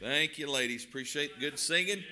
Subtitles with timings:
[0.00, 0.84] Thank you, ladies.
[0.84, 2.04] Appreciate the good singing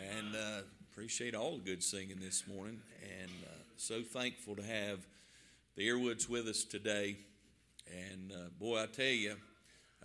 [0.00, 0.60] and uh,
[0.92, 2.78] appreciate all the good singing this morning.
[3.20, 5.00] And uh, so thankful to have
[5.74, 7.16] the Earwoods with us today.
[7.90, 9.34] And uh, boy, I tell you,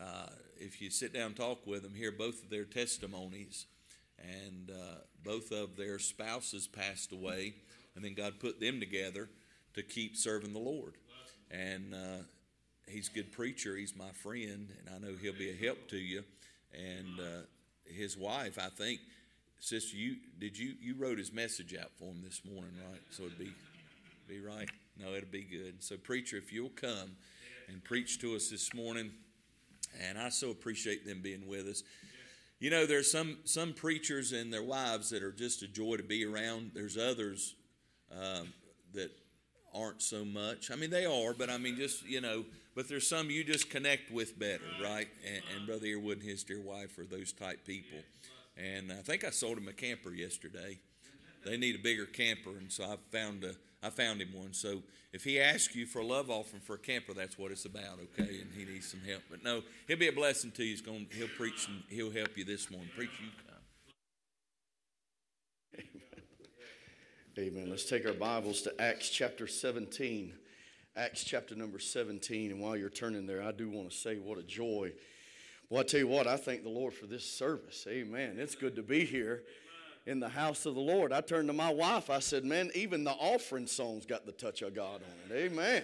[0.02, 3.68] uh, if you sit down and talk with them, hear both of their testimonies,
[4.18, 7.54] and uh, both of their spouses passed away,
[7.96, 9.30] and then God put them together
[9.76, 10.96] to keep serving the Lord.
[11.52, 12.24] And uh,
[12.88, 13.76] he's a good preacher.
[13.76, 16.24] He's my friend, and I know he'll be a help to you
[16.78, 17.42] and uh,
[17.86, 19.00] his wife, I think,
[19.60, 23.02] sister, you did you you wrote his message out for him this morning, right?
[23.12, 23.52] So it'd be
[24.28, 24.70] be right.
[25.00, 25.84] No, it'll be good.
[25.84, 27.12] So preacher, if you'll come
[27.68, 29.12] and preach to us this morning,
[30.08, 31.84] and I so appreciate them being with us.
[32.60, 36.04] You know, there's some some preachers and their wives that are just a joy to
[36.04, 36.72] be around.
[36.74, 37.56] There's others
[38.12, 38.54] um,
[38.94, 39.12] that
[39.74, 40.72] aren't so much.
[40.72, 42.46] I mean, they are, but I mean, just you know,
[42.78, 45.08] but there's some you just connect with better, right?
[45.26, 47.98] And, and Brother Earwood and his dear wife are those type people.
[48.56, 50.78] And I think I sold him a camper yesterday.
[51.44, 54.54] They need a bigger camper, and so I found a, I found him one.
[54.54, 57.66] So if he asks you for a love offering for a camper, that's what it's
[57.66, 58.42] about, okay?
[58.42, 59.24] And he needs some help.
[59.28, 60.70] But no, he'll be a blessing to you.
[60.70, 62.90] He's going, he'll preach and he'll help you this morning.
[62.96, 63.30] Preach, you
[65.74, 65.84] come.
[67.40, 67.72] Amen.
[67.72, 70.34] Let's take our Bibles to Acts chapter 17.
[70.98, 72.50] Acts chapter number 17.
[72.50, 74.92] And while you're turning there, I do want to say what a joy.
[75.70, 77.86] Well, I tell you what, I thank the Lord for this service.
[77.88, 78.38] Amen.
[78.40, 79.44] It's good to be here
[80.08, 81.14] in the house of the Lord.
[81.14, 84.64] I turned to my wife, I said, Man, even the offering song's got the touch
[84.64, 85.52] of God on it.
[85.52, 85.84] Amen.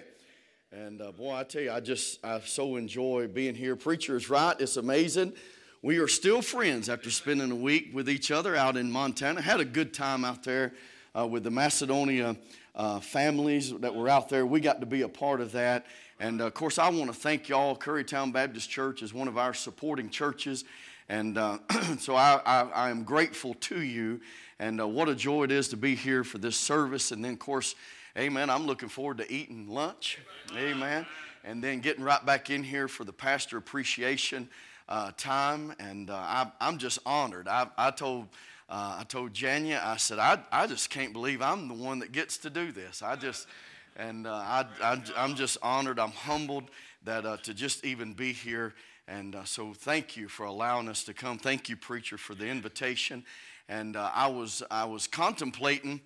[0.71, 3.75] And uh, boy, I tell you, I just, I so enjoy being here.
[3.75, 4.59] Preacher is right.
[4.59, 5.33] It's amazing.
[5.83, 9.41] We are still friends after spending a week with each other out in Montana.
[9.41, 10.73] Had a good time out there
[11.15, 12.35] uh, with the Macedonia
[12.75, 14.45] uh, families that were out there.
[14.45, 15.85] We got to be a part of that.
[16.19, 17.75] And uh, of course, I want to thank y'all.
[17.75, 20.63] Currytown Baptist Church is one of our supporting churches.
[21.09, 21.59] And uh,
[21.99, 24.21] so I, I, I, am grateful to you.
[24.59, 27.11] And uh, what a joy it is to be here for this service.
[27.11, 27.75] And then, of course,
[28.17, 30.19] amen, I'm looking forward to eating lunch.
[30.55, 31.05] Amen.
[31.43, 34.47] And then getting right back in here for the pastor appreciation
[34.87, 35.75] uh, time.
[35.77, 37.47] And I, am just honored.
[37.47, 38.29] I, I told
[38.73, 42.11] uh, I told Janya, I said, I, I just can't believe I'm the one that
[42.11, 43.03] gets to do this.
[43.03, 43.45] I just,
[43.95, 45.99] and uh, I, I, am just honored.
[45.99, 46.71] I'm humbled
[47.03, 48.73] that uh, to just even be here.
[49.07, 51.37] And uh, so thank you for allowing us to come.
[51.37, 53.23] Thank you, preacher, for the invitation.
[53.69, 56.01] And uh, I was, I was contemplating.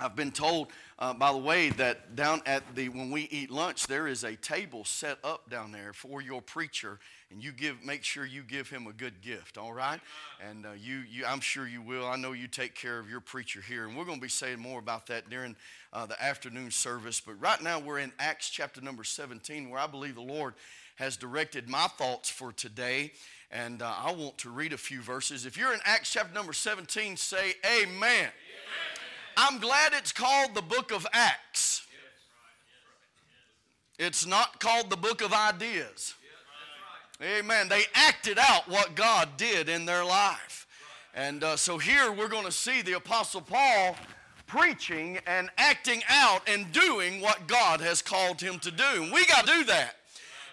[0.00, 0.68] I've been told,
[0.98, 4.34] uh, by the way, that down at the when we eat lunch, there is a
[4.34, 6.98] table set up down there for your preacher
[7.30, 10.00] and you give make sure you give him a good gift all right?
[10.46, 12.06] And uh, you, you i'm sure you will.
[12.06, 14.58] I know you take care of your preacher here and we're going to be saying
[14.58, 15.56] more about that during
[15.92, 17.20] uh, the afternoon service.
[17.20, 20.54] But right now we're in acts chapter number 17 where i believe the lord
[20.96, 23.12] has directed my thoughts for today.
[23.50, 25.46] And uh, i want to read a few verses.
[25.46, 28.30] If you're in acts chapter number 17 say amen, amen.
[29.36, 31.86] I'm glad it's called the book of acts
[33.98, 36.14] it's not called the book of ideas
[37.22, 37.68] Amen.
[37.68, 40.66] They acted out what God did in their life.
[41.14, 43.96] And uh, so here we're going to see the Apostle Paul
[44.46, 49.02] preaching and acting out and doing what God has called him to do.
[49.02, 49.96] And we got to do that.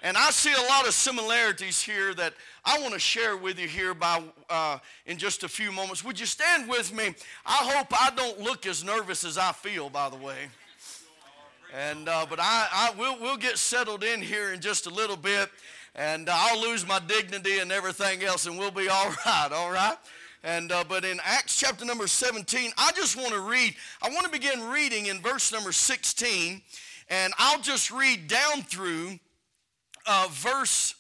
[0.03, 2.33] And I see a lot of similarities here that
[2.63, 6.03] I want to share with you here by uh, in just a few moments.
[6.03, 7.15] Would you stand with me?
[7.45, 10.47] I hope I don't look as nervous as I feel, by the way.
[11.73, 15.17] And uh, but I, I will we'll get settled in here in just a little
[15.17, 15.49] bit
[15.95, 19.71] and uh, I'll lose my dignity and everything else, and we'll be all right, all
[19.71, 19.97] right?
[20.43, 23.75] And uh, but in Acts chapter number 17, I just want to read.
[24.01, 26.61] I want to begin reading in verse number 16,
[27.09, 29.19] and I'll just read down through
[30.07, 30.95] uh, verse.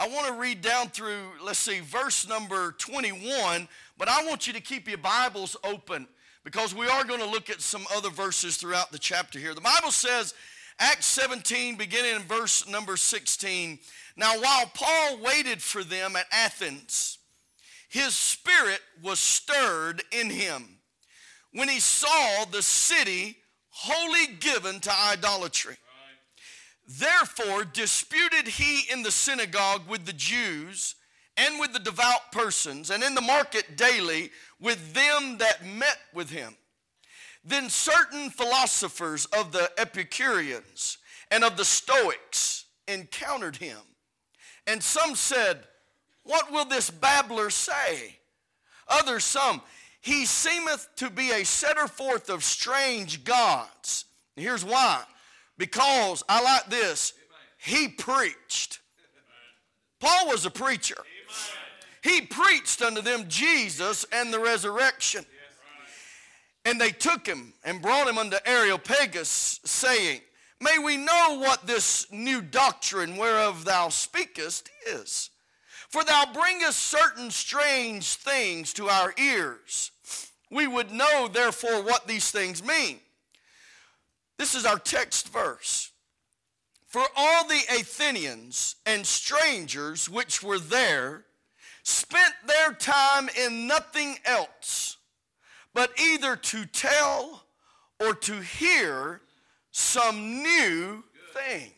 [0.00, 1.32] I want to read down through.
[1.42, 3.68] Let's see, verse number 21.
[3.96, 6.06] But I want you to keep your Bibles open
[6.44, 9.54] because we are going to look at some other verses throughout the chapter here.
[9.54, 10.34] The Bible says,
[10.78, 13.80] Acts 17, beginning in verse number 16.
[14.16, 17.18] Now, while Paul waited for them at Athens,
[17.88, 20.78] his spirit was stirred in him
[21.52, 23.36] when he saw the city
[23.70, 25.76] wholly given to idolatry.
[26.88, 30.94] Therefore, disputed he in the synagogue with the Jews
[31.36, 36.30] and with the devout persons, and in the market daily with them that met with
[36.30, 36.56] him.
[37.44, 40.98] Then certain philosophers of the Epicureans
[41.30, 43.78] and of the Stoics encountered him
[44.68, 45.64] and some said,
[46.24, 48.18] What will this babbler say?
[48.86, 49.62] Others, some,
[50.00, 54.04] He seemeth to be a setter forth of strange gods.
[54.36, 55.02] Here's why.
[55.58, 57.12] Because, I like this,
[57.58, 58.78] he preached.
[60.00, 60.96] Paul was a preacher.
[62.02, 65.26] he preached unto them Jesus and the resurrection.
[66.64, 70.20] And they took him and brought him unto Areopagus, saying,
[70.60, 75.30] May we know what this new doctrine whereof thou speakest is.
[75.88, 79.90] For thou bringest certain strange things to our ears.
[80.50, 83.00] We would know, therefore, what these things mean.
[84.38, 85.90] This is our text verse.
[86.86, 91.24] For all the Athenians and strangers which were there
[91.82, 94.96] spent their time in nothing else
[95.74, 97.44] but either to tell
[98.00, 99.20] or to hear
[99.70, 101.70] some new thing.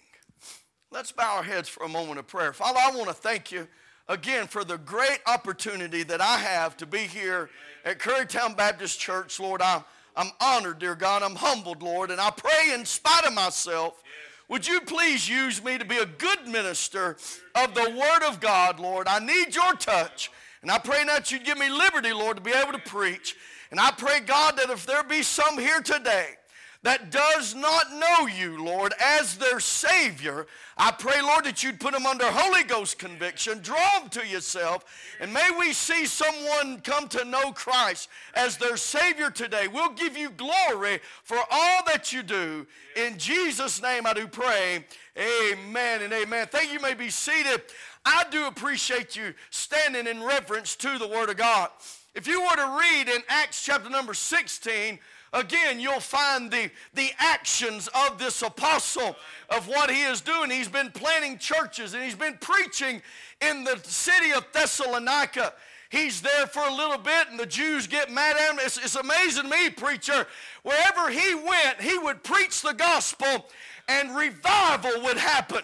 [0.91, 2.53] Let's bow our heads for a moment of prayer.
[2.53, 3.69] Father, I want to thank you
[4.09, 7.51] again for the great opportunity that I have to be here
[7.85, 9.39] at Currytown Baptist Church.
[9.39, 9.85] Lord, I'm,
[10.17, 11.23] I'm honored, dear God.
[11.23, 14.03] I'm humbled, Lord, and I pray in spite of myself.
[14.49, 17.17] Would you please use me to be a good minister
[17.55, 19.07] of the Word of God, Lord?
[19.07, 20.31] I need your touch.
[20.62, 23.37] And I pray that you'd give me liberty, Lord, to be able to preach.
[23.71, 26.35] And I pray, God, that if there be some here today
[26.82, 30.47] that does not know you, Lord, as their Savior,
[30.79, 34.85] I pray, Lord, that you'd put them under Holy Ghost conviction, draw them to yourself,
[35.21, 39.69] and may we see someone come to know Christ as their Savior today.
[39.69, 42.67] We'll give you glory for all that you do.
[42.97, 44.87] In Jesus' name I do pray.
[45.19, 46.47] Amen and amen.
[46.50, 46.75] Thank you.
[46.75, 47.61] you may be seated.
[48.06, 51.69] I do appreciate you standing in reverence to the Word of God.
[52.15, 54.99] If you were to read in Acts chapter number 16,
[55.32, 59.17] again, you'll find the, the actions of this apostle
[59.49, 60.50] of what he is doing.
[60.50, 63.03] He's been planting churches and he's been preaching
[63.41, 65.53] in the city of Thessalonica.
[65.91, 68.59] He's there for a little bit and the Jews get mad at him.
[68.61, 70.27] It's, it's amazing to me, preacher.
[70.62, 73.47] Wherever he went, he would preach the gospel
[73.88, 75.62] and revival would happen.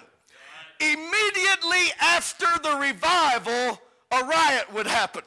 [0.81, 3.81] Immediately after the revival,
[4.11, 5.23] a riot would happen.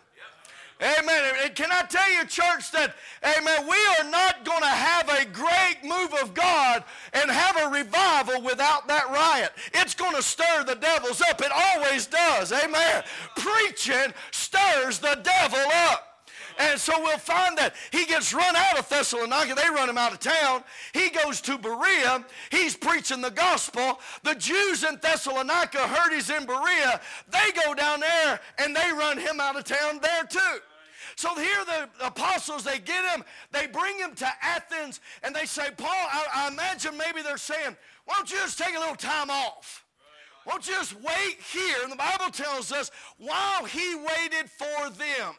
[0.81, 1.33] Amen.
[1.43, 5.25] And can I tell you, church, that, amen, we are not going to have a
[5.25, 9.51] great move of God and have a revival without that riot.
[9.73, 11.41] It's going to stir the devils up.
[11.41, 12.53] It always does.
[12.53, 13.03] Amen.
[13.35, 15.59] Preaching stirs the devil
[15.89, 16.05] up.
[16.59, 19.55] And so we'll find that he gets run out of Thessalonica.
[19.55, 20.63] They run him out of town.
[20.93, 22.25] He goes to Berea.
[22.51, 23.99] He's preaching the gospel.
[24.23, 26.99] The Jews in Thessalonica heard he's in Berea.
[27.29, 30.59] They go down there and they run him out of town there too.
[31.19, 35.68] So here the apostles, they get him, they bring him to Athens, and they say,
[35.75, 37.75] Paul, I, I imagine maybe they're saying,
[38.06, 39.83] why don't you just take a little time off?
[40.45, 41.75] Why don't you just wait here?
[41.83, 45.33] And the Bible tells us while he waited for them.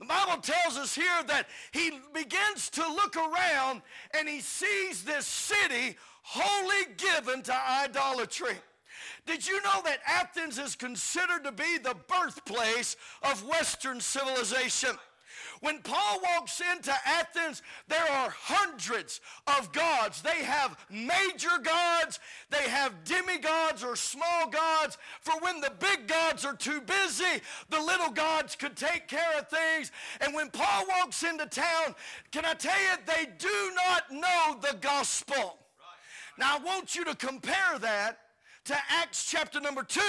[0.00, 3.82] The Bible tells us here that he begins to look around
[4.18, 8.54] and he sees this city wholly given to idolatry.
[9.26, 14.90] Did you know that Athens is considered to be the birthplace of Western civilization?
[15.60, 20.20] When Paul walks into Athens, there are hundreds of gods.
[20.20, 22.18] They have major gods,
[22.50, 24.98] they have demigods or small gods.
[25.20, 27.40] For when the big gods are too busy,
[27.70, 29.92] the little gods could take care of things.
[30.20, 31.94] And when Paul walks into town,
[32.32, 35.58] can I tell you, they do not know the gospel.
[36.38, 38.18] Now, I want you to compare that
[38.66, 40.00] to Acts chapter number 2,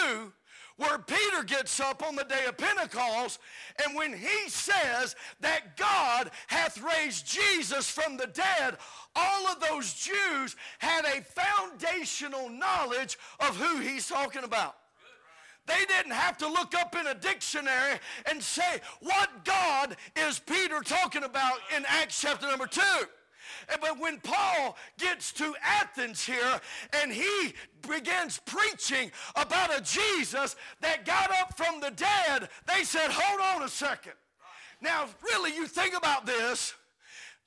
[0.78, 3.40] where Peter gets up on the day of Pentecost,
[3.84, 8.77] and when he says that God hath raised Jesus from the dead,
[9.16, 14.75] all of those Jews had a foundational knowledge of who he's talking about.
[15.66, 18.00] They didn't have to look up in a dictionary
[18.30, 22.82] and say, What God is Peter talking about in Acts chapter number 2?
[23.81, 26.60] But when Paul gets to Athens here
[27.01, 27.53] and he
[27.88, 33.63] begins preaching about a Jesus that got up from the dead, they said, hold on
[33.63, 34.13] a second.
[34.81, 36.74] Now, really, you think about this.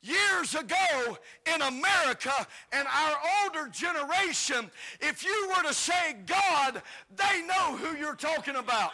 [0.02, 1.18] Years ago
[1.52, 4.70] in America and our older generation,
[5.00, 6.80] if you were to say God,
[7.16, 8.92] they know who you're talking about.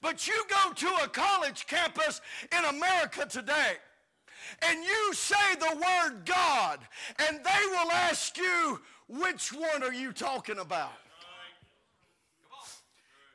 [0.00, 2.20] But you go to a college campus
[2.56, 3.74] in America today,
[4.62, 6.80] and you say the word God,
[7.28, 10.92] and they will ask you, which one are you talking about?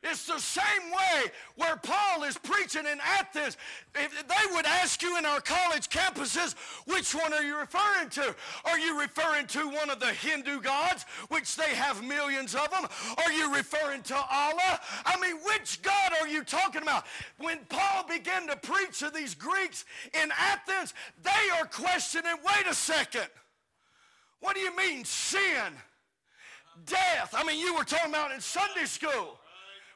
[0.02, 3.58] It's the same way where Paul is preaching in Athens.
[3.96, 8.34] If they would ask you in our college campuses, which one are you referring to?
[8.64, 12.88] Are you referring to one of the Hindu gods, which they have millions of them?
[13.18, 14.80] Are you referring to Allah?
[15.06, 17.06] I mean, which God are you talking about?
[17.38, 22.74] When Paul began to preach to these Greeks in Athens, they are questioning, wait a
[22.74, 23.28] second.
[24.40, 25.74] What do you mean sin?
[26.86, 27.36] Death.
[27.38, 29.38] I mean, you were talking about in Sunday school.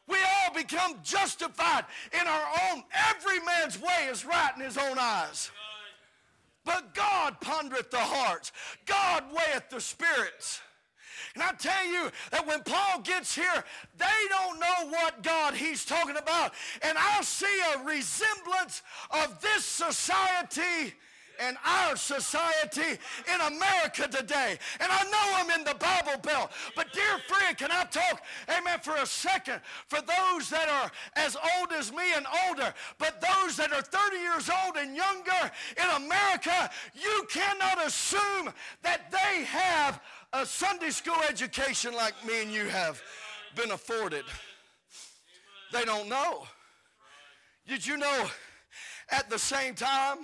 [0.08, 1.86] We all become justified
[2.20, 2.84] in our own.
[3.10, 5.52] Every man's way is right in his own eyes.
[6.66, 8.52] But God pondereth the hearts.
[8.86, 10.62] God weigheth the spirits.
[11.36, 13.64] And I tell you that when Paul gets here,
[13.98, 16.54] they don't know what God he's talking about.
[16.82, 20.94] And I see a resemblance of this society
[21.40, 23.00] and our society
[23.34, 24.58] in America today.
[24.80, 26.52] And I know I'm in the Bible Belt.
[26.76, 31.36] But dear friend, can I talk, amen, for a second for those that are as
[31.58, 36.04] old as me and older, but those that are 30 years old and younger in
[36.04, 40.02] America, you cannot assume that they have
[40.34, 43.02] a Sunday school education like me and you have
[43.56, 44.26] been afforded.
[45.72, 46.46] They don't know.
[47.68, 48.26] Did you know
[49.10, 50.20] at the same time,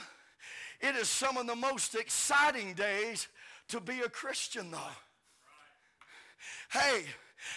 [0.81, 3.27] it is some of the most exciting days
[3.69, 4.77] to be a Christian, though.
[6.71, 7.03] Hey,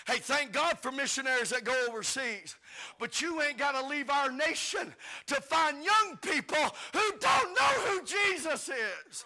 [0.06, 2.56] hey, thank God for missionaries that go overseas.
[2.98, 4.94] But you ain't got to leave our nation
[5.26, 9.24] to find young people who don't know who Jesus is.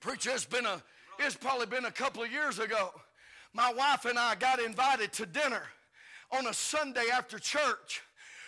[0.00, 0.82] Preacher, it's been a
[1.18, 2.92] it's probably been a couple of years ago.
[3.52, 5.62] My wife and I got invited to dinner
[6.30, 8.02] on a Sunday after church.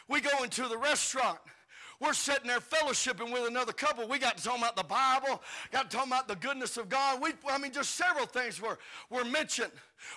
[0.08, 1.38] We go into the restaurant.
[2.00, 4.08] We're sitting there fellowshipping with another couple.
[4.08, 7.20] We got to talk about the Bible, got to talk about the goodness of God.
[7.20, 8.78] We, I mean, just several things were,
[9.10, 9.70] were mentioned.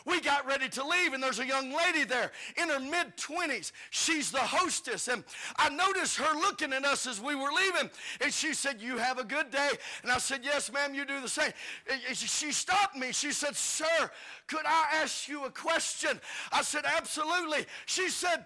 [0.05, 3.73] We got ready to leave, and there's a young lady there in her mid 20s.
[3.89, 5.25] She's the hostess, and
[5.57, 7.89] I noticed her looking at us as we were leaving,
[8.21, 9.71] and she said, You have a good day.
[10.03, 11.51] And I said, Yes, ma'am, you do the same.
[11.91, 13.11] And she stopped me.
[13.11, 14.09] She said, Sir,
[14.47, 16.21] could I ask you a question?
[16.53, 17.65] I said, Absolutely.
[17.85, 18.45] She said,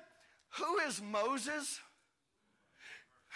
[0.54, 1.80] Who is Moses?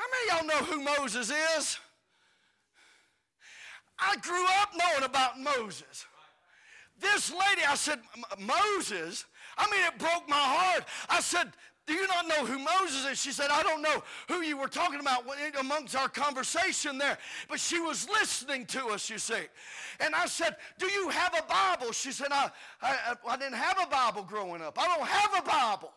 [0.01, 1.77] How many of y'all know who Moses is?
[3.99, 6.07] I grew up knowing about Moses.
[6.99, 7.99] This lady, I said,
[8.39, 9.25] Moses?
[9.57, 10.85] I mean, it broke my heart.
[11.07, 11.51] I said,
[11.85, 13.21] do you not know who Moses is?
[13.21, 15.23] She said, I don't know who you were talking about
[15.59, 17.19] amongst our conversation there.
[17.47, 19.43] But she was listening to us, you see.
[19.99, 21.91] And I said, Do you have a Bible?
[21.91, 22.49] She said, I,
[22.81, 24.79] I, I didn't have a Bible growing up.
[24.79, 25.91] I don't have a Bible.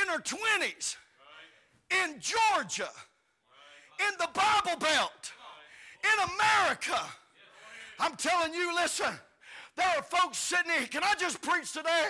[0.00, 0.96] In her 20s
[1.90, 2.88] in Georgia,
[4.00, 5.32] in the Bible Belt,
[6.02, 7.00] in America.
[7.98, 9.12] I'm telling you, listen,
[9.76, 10.86] there are folks sitting here.
[10.86, 12.06] Can I just preach today?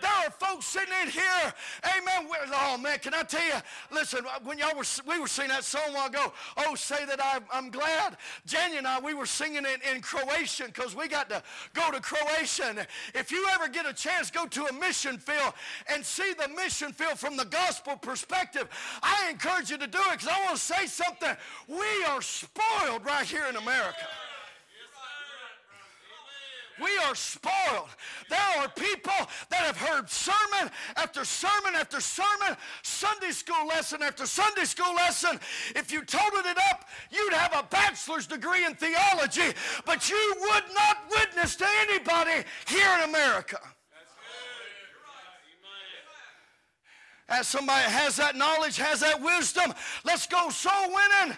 [0.00, 1.52] There are folks sitting in here,
[1.84, 2.28] amen.
[2.52, 3.54] Oh man, can I tell you?
[3.90, 6.32] Listen, when y'all were we were singing that song a while ago.
[6.56, 8.16] Oh, say that I'm, I'm glad.
[8.46, 11.42] Jenny and I we were singing it in Croatian because we got to
[11.74, 12.86] go to Croatia.
[13.14, 15.52] if you ever get a chance, go to a mission field
[15.92, 18.68] and see the mission field from the gospel perspective.
[19.02, 21.36] I encourage you to do it because I want to say something.
[21.66, 24.06] We are spoiled right here in America.
[26.82, 27.88] We are spoiled.
[28.28, 29.12] There are people
[29.50, 35.40] that have heard sermon after sermon after sermon, Sunday school lesson after Sunday school lesson.
[35.74, 39.54] If you totaled it up, you'd have a bachelor's degree in theology,
[39.84, 43.58] but you would not witness to anybody here in America.
[47.28, 51.36] As somebody has that knowledge, has that wisdom, let's go soul winning.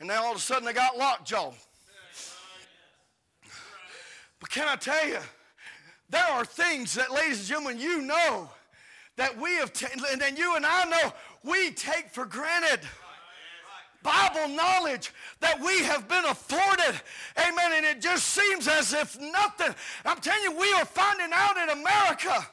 [0.00, 1.52] And now all of a sudden they got locked, lockjaw.
[4.40, 5.18] But can I tell you,
[6.10, 8.48] there are things that, ladies and gentlemen, you know
[9.16, 12.80] that we have, t- and then you and I know we take for granted.
[14.02, 17.00] Bible knowledge that we have been afforded.
[17.36, 17.72] Amen.
[17.74, 19.74] And it just seems as if nothing.
[20.04, 22.46] I'm telling you, we are finding out in America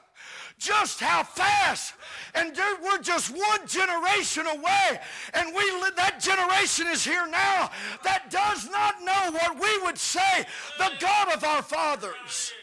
[0.57, 1.93] just how fast.
[2.33, 4.99] And we're just one generation away.
[5.33, 5.63] And we
[5.95, 7.69] that generation is here now
[8.03, 10.45] that does not know what we would say
[10.77, 12.53] the God of our fathers.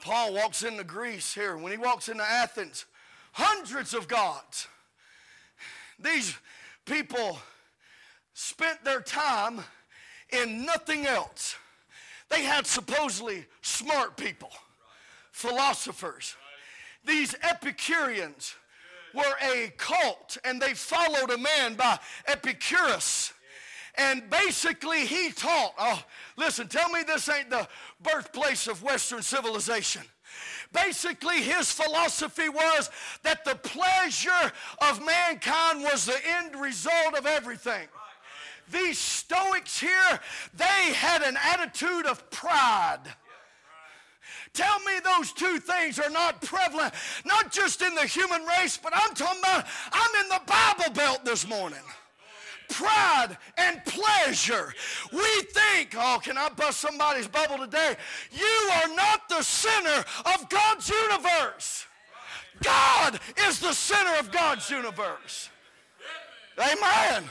[0.00, 1.56] Paul walks into Greece here.
[1.56, 2.86] When he walks into Athens,
[3.32, 4.68] hundreds of gods.
[5.98, 6.36] These
[6.84, 7.38] people
[8.34, 9.60] spent their time
[10.30, 11.56] in nothing else.
[12.28, 14.50] They had supposedly smart people
[15.32, 16.34] philosophers.
[17.04, 18.54] These Epicureans
[19.14, 23.32] were a cult and they followed a man by Epicurus.
[23.98, 25.72] And basically, he taught.
[25.78, 26.02] Oh,
[26.36, 27.66] listen, tell me this ain't the
[28.02, 30.02] birthplace of Western civilization.
[30.72, 32.90] Basically, his philosophy was
[33.22, 37.88] that the pleasure of mankind was the end result of everything.
[38.70, 40.20] These Stoics here,
[40.54, 43.00] they had an attitude of pride.
[44.52, 48.92] Tell me those two things are not prevalent, not just in the human race, but
[48.94, 51.82] I'm talking about, I'm in the Bible Belt this morning.
[52.68, 54.72] Pride and pleasure.
[55.12, 57.96] We think, oh, can I bust somebody's bubble today?
[58.32, 60.04] You are not the center
[60.34, 61.86] of God's universe.
[62.62, 65.50] God is the center of God's universe.
[66.58, 67.24] Amen.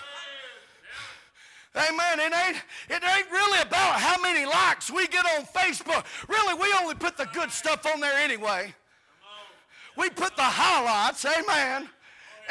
[1.75, 2.19] Amen.
[2.19, 2.57] It ain't,
[2.89, 6.05] it ain't really about how many likes we get on Facebook.
[6.29, 8.73] Really, we only put the good stuff on there anyway.
[9.97, 11.25] We put the highlights.
[11.25, 11.89] Amen.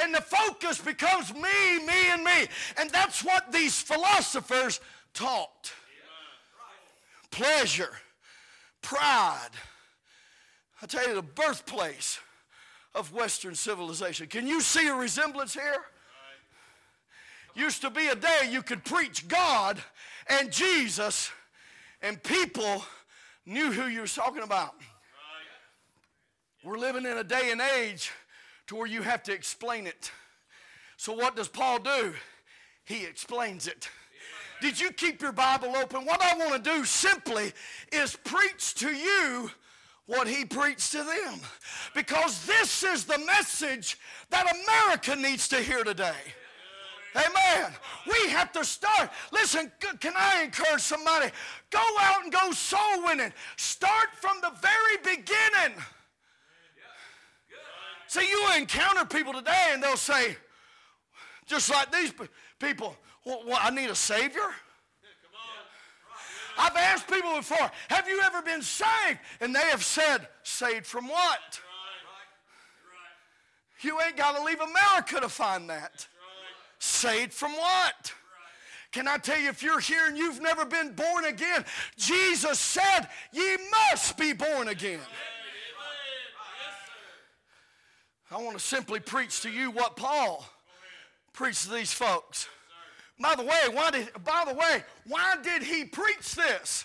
[0.03, 2.47] And the focus becomes me, me, and me.
[2.79, 4.81] And that's what these philosophers
[5.13, 5.73] taught
[7.35, 7.91] pleasure,
[8.81, 9.51] pride.
[10.81, 12.21] I tell you, the birthplace
[12.95, 14.29] of Western civilization.
[14.29, 15.85] Can you see a resemblance here?
[17.57, 19.83] Used to be a day you could preach God
[20.29, 21.31] and Jesus,
[22.03, 22.85] and people
[23.47, 24.75] knew who you were talking about.
[26.63, 28.13] We're living in a day and age
[28.67, 30.11] to where you have to explain it.
[30.97, 32.15] So, what does Paul do?
[32.85, 33.89] He explains it.
[34.61, 36.05] Did you keep your Bible open?
[36.05, 37.53] What I want to do simply
[37.93, 39.51] is preach to you
[40.07, 41.41] what he preached to them.
[41.95, 43.99] Because this is the message
[44.31, 46.15] that America needs to hear today.
[47.15, 47.73] Amen.
[48.07, 49.11] We have to start.
[49.33, 51.31] Listen, can I encourage somebody?
[51.71, 53.33] Go out and go soul winning.
[53.57, 55.77] Start from the very beginning.
[58.07, 60.37] See, you encounter people today and they'll say,
[61.47, 62.13] just like these
[62.59, 64.41] people, well, well, I need a Savior.
[66.57, 69.19] I've asked people before, have you ever been saved?
[69.41, 71.61] And they have said, saved from what?
[73.81, 76.07] You ain't got to leave America to find that.
[76.79, 78.13] Saved from what?
[78.93, 81.65] Can I tell you, if you're here and you've never been born again,
[81.97, 83.57] Jesus said, Ye
[83.91, 85.01] must be born again.
[88.35, 90.45] I want to simply preach to you what Paul
[91.33, 92.49] preached to these folks.
[93.21, 96.85] By the way, why did, by the way, why did he preach this?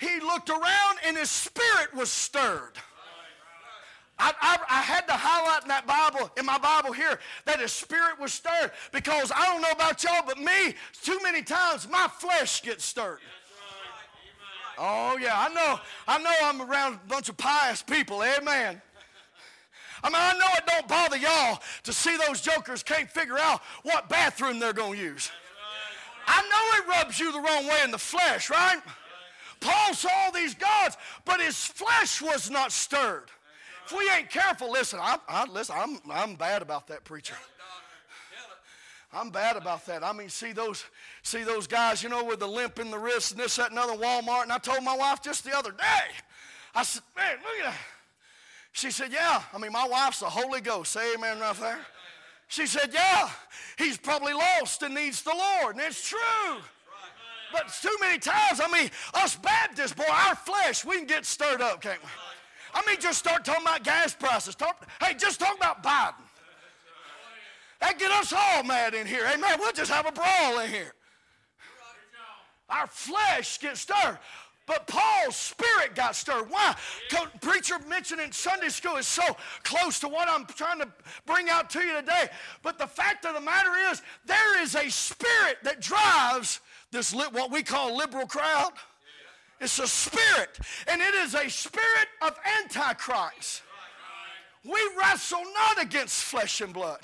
[0.00, 2.72] He looked around and his spirit was stirred.
[4.18, 7.70] I, I, I, had to highlight in that Bible, in my Bible here, that his
[7.70, 10.74] spirit was stirred because I don't know about y'all, but me,
[11.04, 13.20] too many times my flesh gets stirred.
[14.76, 15.80] Oh yeah, I know.
[16.06, 18.24] I know I'm around a bunch of pious people.
[18.24, 18.80] Amen.
[20.02, 23.60] I mean, I know it don't bother y'all to see those jokers can't figure out
[23.82, 25.30] what bathroom they're going to use.
[26.26, 28.80] I know it rubs you the wrong way in the flesh, right?
[29.60, 33.30] Paul saw these gods, but his flesh was not stirred.
[33.86, 37.36] If we ain't careful, listen, I, I, listen, I'm, I'm bad about that preacher.
[39.12, 40.04] I'm bad about that.
[40.04, 40.84] I mean, see those,
[41.22, 43.78] see those guys, you know, with the limp in the wrist and this, that, and
[43.78, 44.42] other Walmart.
[44.42, 46.04] And I told my wife just the other day,
[46.74, 47.78] I said, man, look at that.
[48.78, 49.42] She said, yeah.
[49.52, 50.92] I mean, my wife's the Holy Ghost.
[50.92, 51.80] Say amen right there.
[52.46, 53.28] She said, yeah.
[53.76, 55.74] He's probably lost and needs the Lord.
[55.74, 56.60] And it's true.
[57.52, 61.60] But too many times, I mean, us Baptists, boy, our flesh, we can get stirred
[61.60, 62.08] up, can't we?
[62.72, 64.54] I mean, just start talking about gas prices.
[64.54, 66.14] Talk, hey, just talk about Biden.
[67.80, 69.24] That get us all mad in here.
[69.34, 69.58] Amen.
[69.58, 70.94] We'll just have a brawl in here.
[72.68, 74.18] Our flesh gets stirred.
[74.68, 76.50] But Paul's spirit got stirred.
[76.50, 76.76] Why?
[77.40, 79.22] Preacher mentioned in Sunday school is so
[79.64, 80.88] close to what I'm trying to
[81.24, 82.28] bring out to you today.
[82.62, 86.60] But the fact of the matter is, there is a spirit that drives
[86.92, 88.72] this what we call liberal crowd.
[89.60, 93.62] It's a spirit, and it is a spirit of antichrist.
[94.64, 97.00] We wrestle not against flesh and blood,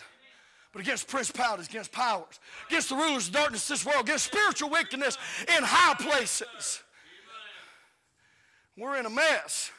[0.72, 5.16] but against principalities, against powers, against the rulers of darkness this world, against spiritual wickedness
[5.57, 6.84] in high places.
[8.77, 9.71] We're in a mess.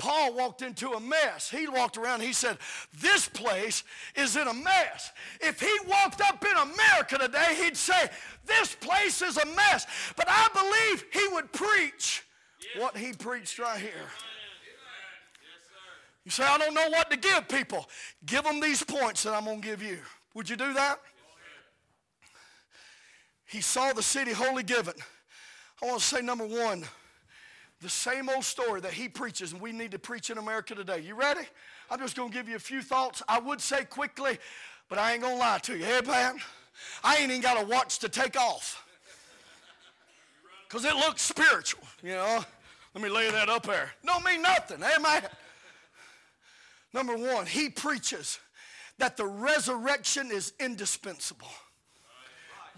[0.00, 1.50] Paul walked into a mess.
[1.50, 2.56] He walked around, he said,
[3.00, 3.84] This place
[4.16, 5.12] is in a mess.
[5.42, 8.08] If he walked up in America today, he'd say,
[8.46, 9.86] This place is a mess.
[10.16, 12.24] But I believe he would preach
[12.78, 14.08] what he preached right here.
[16.24, 17.86] You say, I don't know what to give people.
[18.24, 19.98] Give them these points that I'm going to give you.
[20.34, 20.98] Would you do that?
[23.46, 24.94] He saw the city wholly given.
[25.82, 26.84] I want to say, number one,
[27.80, 31.00] the same old story that he preaches, and we need to preach in America today.
[31.00, 31.46] You ready?
[31.90, 33.22] I'm just going to give you a few thoughts.
[33.28, 34.38] I would say quickly,
[34.88, 35.84] but I ain't going to lie to you.
[35.84, 36.38] Hey, man,
[37.02, 38.84] I ain't even got a watch to take off
[40.68, 42.44] because it looks spiritual, you know.
[42.94, 43.90] Let me lay that up there.
[44.04, 44.82] Don't mean nothing.
[44.82, 45.22] Amen.
[46.92, 48.40] Number one, he preaches
[48.98, 51.48] that the resurrection is indispensable.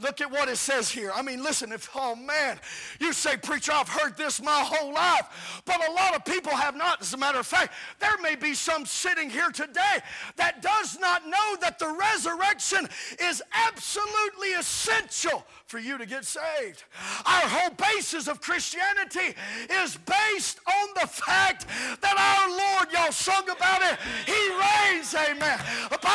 [0.00, 1.12] Look at what it says here.
[1.14, 2.58] I mean, listen, if, oh man,
[3.00, 6.76] you say, Preacher, I've heard this my whole life, but a lot of people have
[6.76, 7.00] not.
[7.02, 9.98] As a matter of fact, there may be some sitting here today
[10.36, 12.88] that does not know that the resurrection
[13.20, 16.84] is absolutely essential for you to get saved.
[17.24, 19.34] Our whole basis of Christianity
[19.70, 21.66] is based on the fact
[22.00, 25.58] that our Lord, y'all sung about it, He reigns, amen.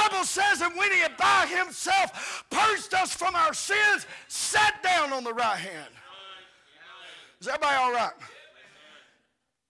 [0.03, 5.13] Bible says, and when He had by Himself purged us from our sins, sat down
[5.13, 5.89] on the right hand.
[7.39, 8.11] Is everybody all right?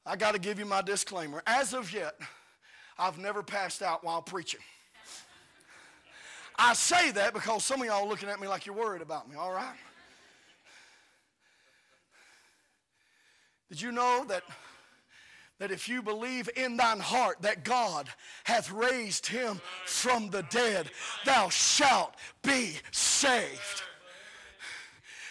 [0.06, 1.42] I got to give you my disclaimer.
[1.46, 2.16] As of yet,
[2.98, 4.62] I've never passed out while preaching.
[6.58, 9.30] I say that because some of y'all are looking at me like you're worried about
[9.30, 9.76] me, all right?
[13.70, 14.44] Did you know that,
[15.60, 18.10] that if you believe in thine heart that God
[18.44, 20.90] hath raised him from the dead,
[21.26, 23.84] thou shalt be saved?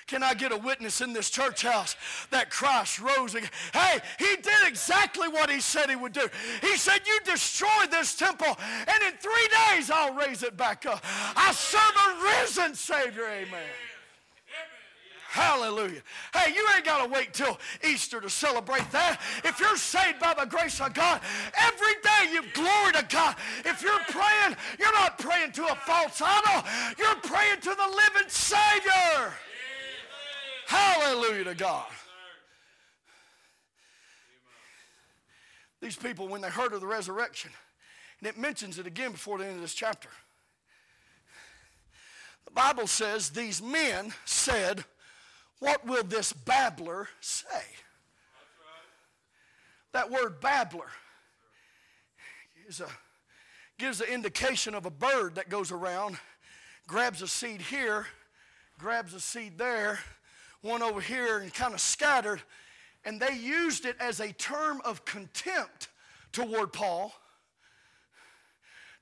[0.07, 1.97] Can I get a witness in this church house
[2.31, 3.51] that Christ rose again?
[3.73, 6.29] Hey, he did exactly what he said he would do.
[6.61, 11.05] He said, You destroy this temple, and in three days I'll raise it back up.
[11.35, 13.27] I serve a risen Savior.
[13.27, 13.63] Amen.
[15.37, 16.01] Hallelujah.
[16.33, 19.21] Hey, you ain't got to wait till Easter to celebrate that.
[19.45, 21.21] If you're saved by the grace of God,
[21.61, 23.37] every day you glory to God.
[23.67, 26.67] If you're praying, you're not praying to a false idol,
[26.99, 29.35] you're praying to the living Savior.
[30.69, 31.87] Hallelujah to God.
[35.83, 37.51] These people, when they heard of the resurrection,
[38.21, 40.09] and it mentions it again before the end of this chapter.
[42.47, 44.87] The Bible says these men said,
[45.59, 47.65] What will this babbler say?
[49.93, 50.91] That word babbler
[52.69, 52.89] is a,
[53.79, 56.19] gives an indication of a bird that goes around,
[56.87, 58.07] grabs a seed here,
[58.79, 59.99] grabs a seed there,
[60.61, 62.43] one over here and kind of scattered.
[63.05, 65.89] And they used it as a term of contempt
[66.33, 67.15] toward Paul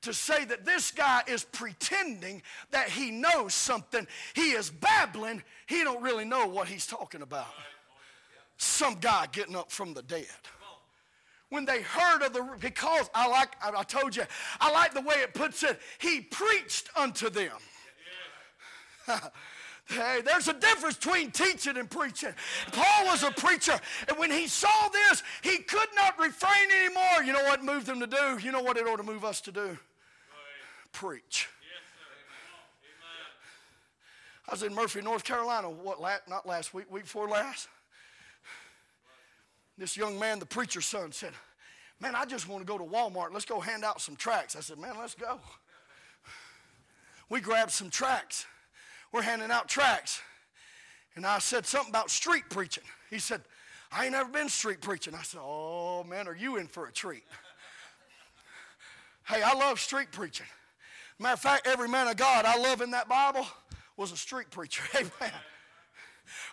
[0.04, 4.06] to say that this guy is pretending that he knows something.
[4.34, 5.42] He is babbling.
[5.66, 7.48] He don't really know what he's talking about.
[8.56, 10.26] Some guy getting up from the dead.
[11.50, 14.24] When they heard of the, because I like, I told you,
[14.60, 17.52] I like the way it puts it, he preached unto them.
[19.86, 22.32] Hey, there's a difference between teaching and preaching.
[22.72, 27.22] Paul was a preacher, and when he saw this, he could not refrain anymore.
[27.22, 28.38] You know what moved him to do?
[28.40, 29.76] You know what it ought to move us to do?
[30.94, 31.48] Preach.
[34.48, 37.68] I was in Murphy, North Carolina, what, last, not last week, week before last.
[39.76, 41.32] This young man, the preacher's son, said,
[42.00, 43.32] Man, I just want to go to Walmart.
[43.32, 44.56] Let's go hand out some tracts.
[44.56, 45.38] I said, Man, let's go.
[47.28, 48.46] We grabbed some tracts
[49.14, 50.20] we're handing out tracts.
[51.14, 52.82] And I said something about street preaching.
[53.08, 53.42] He said,
[53.92, 55.14] I ain't never been street preaching.
[55.14, 57.22] I said, Oh, man, are you in for a treat?
[59.24, 60.46] hey, I love street preaching.
[61.18, 63.46] Matter of fact, every man of God I love in that Bible
[63.96, 64.82] was a street preacher.
[64.94, 65.32] Amen.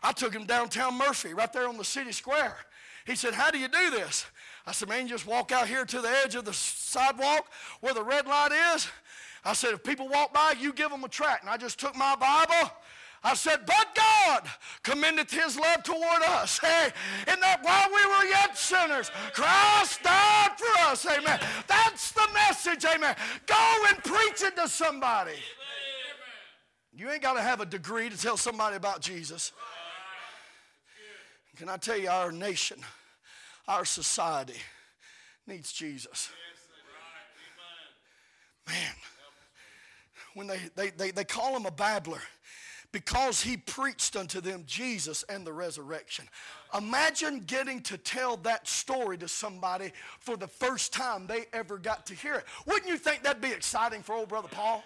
[0.04, 2.56] I took him downtown Murphy, right there on the city square.
[3.06, 4.26] He said, How do you do this?
[4.66, 7.48] I said, Man, you just walk out here to the edge of the sidewalk
[7.80, 8.88] where the red light is,
[9.44, 11.44] I said, if people walk by, you give them a tract.
[11.44, 12.72] And I just took my Bible.
[13.24, 14.44] I said, but God
[14.84, 16.58] commendeth his love toward us.
[16.60, 16.90] Hey,
[17.32, 21.06] in that while we were yet sinners, Christ died for us.
[21.06, 21.40] Amen.
[21.68, 22.84] That's the message.
[22.84, 23.16] Amen.
[23.46, 25.36] Go and preach it to somebody.
[26.94, 29.52] You ain't got to have a degree to tell somebody about Jesus.
[31.58, 32.80] Can I tell you, our nation,
[33.68, 34.60] our society
[35.46, 36.32] needs Jesus.
[38.68, 38.96] Man
[40.34, 42.22] when they, they, they, they call him a babbler
[42.92, 46.28] because he preached unto them Jesus and the resurrection.
[46.78, 52.06] Imagine getting to tell that story to somebody for the first time they ever got
[52.08, 52.46] to hear it.
[52.66, 54.84] Wouldn't you think that'd be exciting for old brother Paul?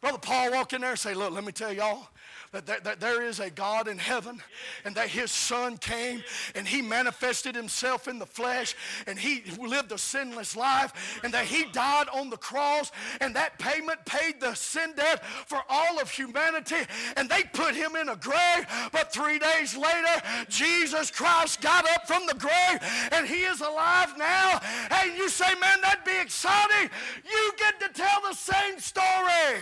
[0.00, 2.08] Brother Paul walk in there and say, Look, let me tell y'all
[2.52, 4.42] that there, that there is a God in heaven
[4.84, 6.22] and that his son came
[6.54, 8.74] and he manifested himself in the flesh
[9.06, 13.58] and he lived a sinless life and that he died on the cross and that
[13.58, 16.76] payment paid the sin debt for all of humanity
[17.16, 18.66] and they put him in a grave.
[18.90, 24.14] But three days later, Jesus Christ got up from the grave and he is alive
[24.18, 24.60] now.
[24.90, 26.90] And you say, Man, that'd be exciting.
[27.24, 29.60] You get to tell the same story.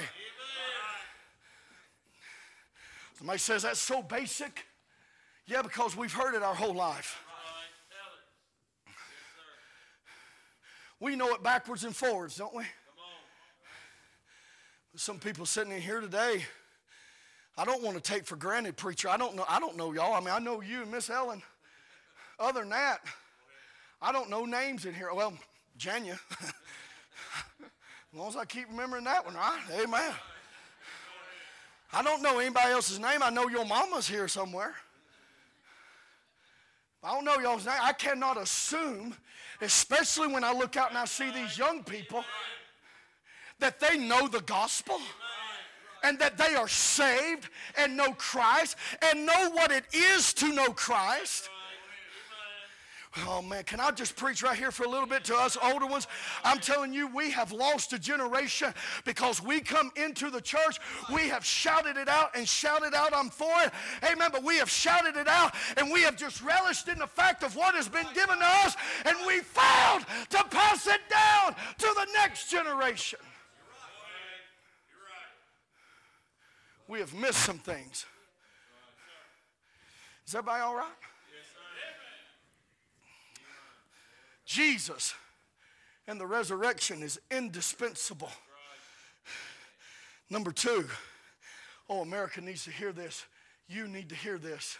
[3.18, 4.64] Somebody says that's so basic.
[5.46, 7.18] Yeah, because we've heard it our whole life.
[11.00, 12.64] We know it backwards and forwards, don't we?
[14.96, 16.44] Some people sitting in here today,
[17.56, 19.08] I don't want to take for granted, preacher.
[19.08, 19.44] I don't know.
[19.48, 20.14] I don't know y'all.
[20.14, 21.42] I mean, I know you and Miss Ellen.
[22.38, 22.98] Other than that,
[24.00, 25.10] I don't know names in here.
[25.12, 25.34] Well,
[25.78, 26.18] Janya.
[26.40, 26.52] as
[28.12, 29.60] long as I keep remembering that one, right?
[29.80, 30.12] Amen.
[31.92, 33.22] I don't know anybody else's name.
[33.22, 34.74] I know your mama's here somewhere.
[37.02, 37.78] I don't know y'all's name.
[37.80, 39.14] I cannot assume,
[39.60, 42.24] especially when I look out and I see these young people,
[43.60, 45.00] that they know the gospel
[46.02, 50.68] and that they are saved and know Christ and know what it is to know
[50.68, 51.50] Christ.
[53.26, 55.86] Oh man, can I just preach right here for a little bit to us older
[55.86, 56.06] ones?
[56.44, 60.78] I'm telling you, we have lost a generation because we come into the church,
[61.12, 63.72] we have shouted it out and shouted out, I'm for it.
[64.04, 64.28] Amen.
[64.30, 67.56] But we have shouted it out and we have just relished in the fact of
[67.56, 72.06] what has been given to us, and we failed to pass it down to the
[72.14, 73.18] next generation.
[76.86, 78.06] We have missed some things.
[80.26, 80.86] Is everybody all right?
[84.48, 85.14] Jesus
[86.06, 88.30] and the resurrection is indispensable.
[90.30, 90.88] Number two,
[91.90, 93.26] oh, America needs to hear this.
[93.68, 94.78] You need to hear this.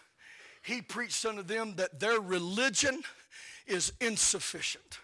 [0.63, 3.03] He preached unto them that their religion
[3.67, 4.99] is insufficient.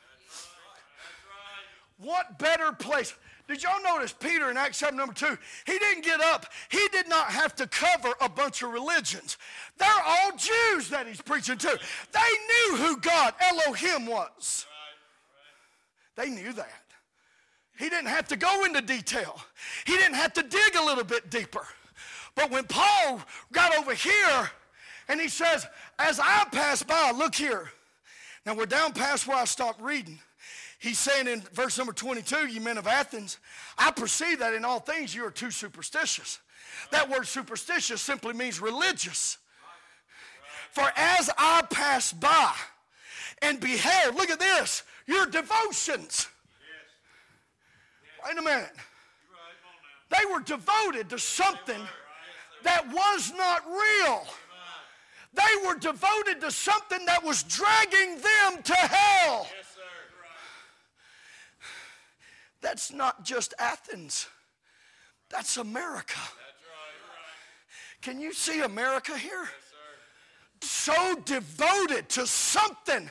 [1.99, 3.15] What better place?
[3.47, 5.37] Did y'all notice Peter in Acts chapter number two?
[5.67, 6.47] He didn't get up.
[6.71, 9.37] He did not have to cover a bunch of religions.
[9.77, 11.79] They're all Jews that he's preaching to.
[12.13, 14.67] They knew who God, Elohim, was.
[16.17, 16.83] They knew that.
[17.79, 19.39] He didn't have to go into detail,
[19.85, 21.67] he didn't have to dig a little bit deeper.
[22.35, 23.21] But when Paul
[23.53, 24.51] got over here
[25.09, 25.67] and he says,
[25.99, 27.71] As I pass by, look here.
[28.47, 30.19] Now we're down past where I stopped reading.
[30.85, 33.39] He's saying in verse number 22, you men of Athens,
[33.79, 36.41] I perceive that in all things you are too superstitious.
[36.91, 39.39] That word superstitious simply means religious.
[40.73, 42.53] For as I pass by
[43.41, 46.29] and beheld, look at this, your devotions.
[48.27, 48.73] Wait a minute.
[50.11, 51.81] They were devoted to something
[52.63, 54.23] that was not real.
[55.33, 59.47] They were devoted to something that was dragging them to hell.
[62.65, 64.27] That's not just Athens,
[65.29, 66.19] that's America.
[68.01, 69.47] Can you see America here?
[70.63, 73.11] So devoted to something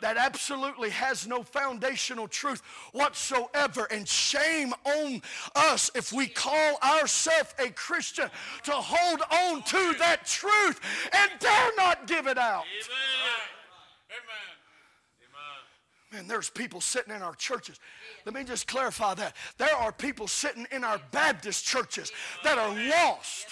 [0.00, 3.86] that absolutely has no foundational truth whatsoever.
[3.92, 5.22] And shame on
[5.54, 8.28] us if we call ourselves a Christian
[8.64, 10.80] to hold on to that truth
[11.12, 12.64] and dare not give it out.
[16.12, 17.78] Man, there's people sitting in our churches.
[18.24, 19.36] Let me just clarify that.
[19.58, 22.10] There are people sitting in our Baptist churches
[22.42, 23.46] that are lost.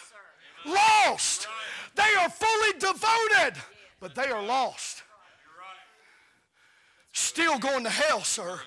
[0.66, 1.46] Lost.
[1.94, 3.62] They are fully devoted,
[4.00, 5.04] but they are lost.
[7.12, 8.60] Still going to hell, sir.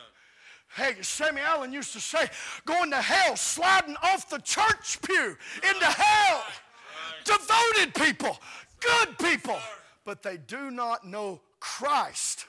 [0.76, 2.30] Hey, Sammy Allen used to say,
[2.66, 5.36] going to hell, sliding off the church pew
[5.70, 6.44] into hell.
[7.26, 8.40] Devoted people,
[8.80, 9.60] good people,
[10.06, 12.41] but they do not know Christ.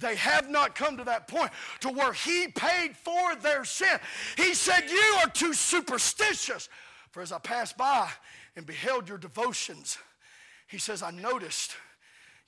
[0.00, 3.98] They have not come to that point to where He paid for their sin.
[4.36, 6.68] He said, You are too superstitious.
[7.12, 8.10] For as I passed by
[8.56, 9.98] and beheld your devotions,
[10.68, 11.76] He says, I noticed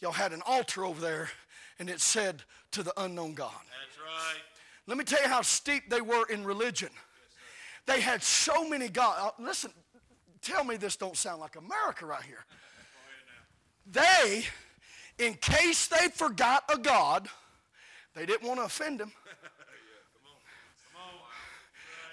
[0.00, 1.30] y'all had an altar over there
[1.78, 3.52] and it said to the unknown God.
[3.52, 4.42] That's right.
[4.87, 6.90] Let me tell you how steep they were in religion.
[7.87, 9.18] They had so many gods.
[9.22, 9.70] Uh, listen,
[10.42, 12.44] tell me this don't sound like America right here.
[13.90, 14.44] They,
[15.18, 17.28] in case they forgot a God,
[18.14, 19.12] they didn't want to offend him.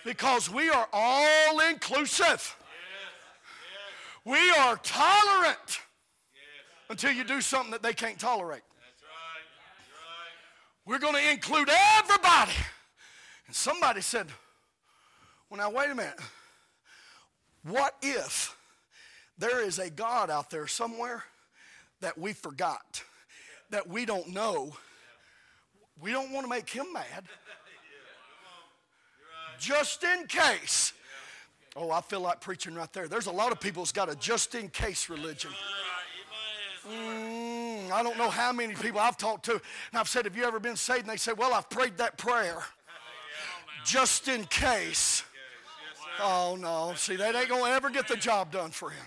[0.03, 2.55] Because we are all inclusive.
[4.23, 5.79] We are tolerant
[6.89, 8.61] until you do something that they can't tolerate.
[10.85, 12.51] We're going to include everybody.
[13.47, 14.27] And somebody said,
[15.49, 16.19] well, now, wait a minute.
[17.63, 18.55] What if
[19.37, 21.23] there is a God out there somewhere
[22.01, 23.03] that we forgot,
[23.69, 24.73] that we don't know?
[26.01, 27.25] We don't want to make him mad.
[29.57, 30.93] Just in case.
[31.75, 33.07] Oh, I feel like preaching right there.
[33.07, 35.51] There's a lot of people that's got a just in case religion.
[36.89, 39.61] Mm, I don't know how many people I've talked to, and
[39.93, 41.01] I've said, Have you ever been saved?
[41.01, 42.63] And they say, Well, I've prayed that prayer
[43.85, 45.23] just in case.
[46.21, 46.93] Oh, no.
[46.95, 49.03] See, that ain't going to ever get the job done for him.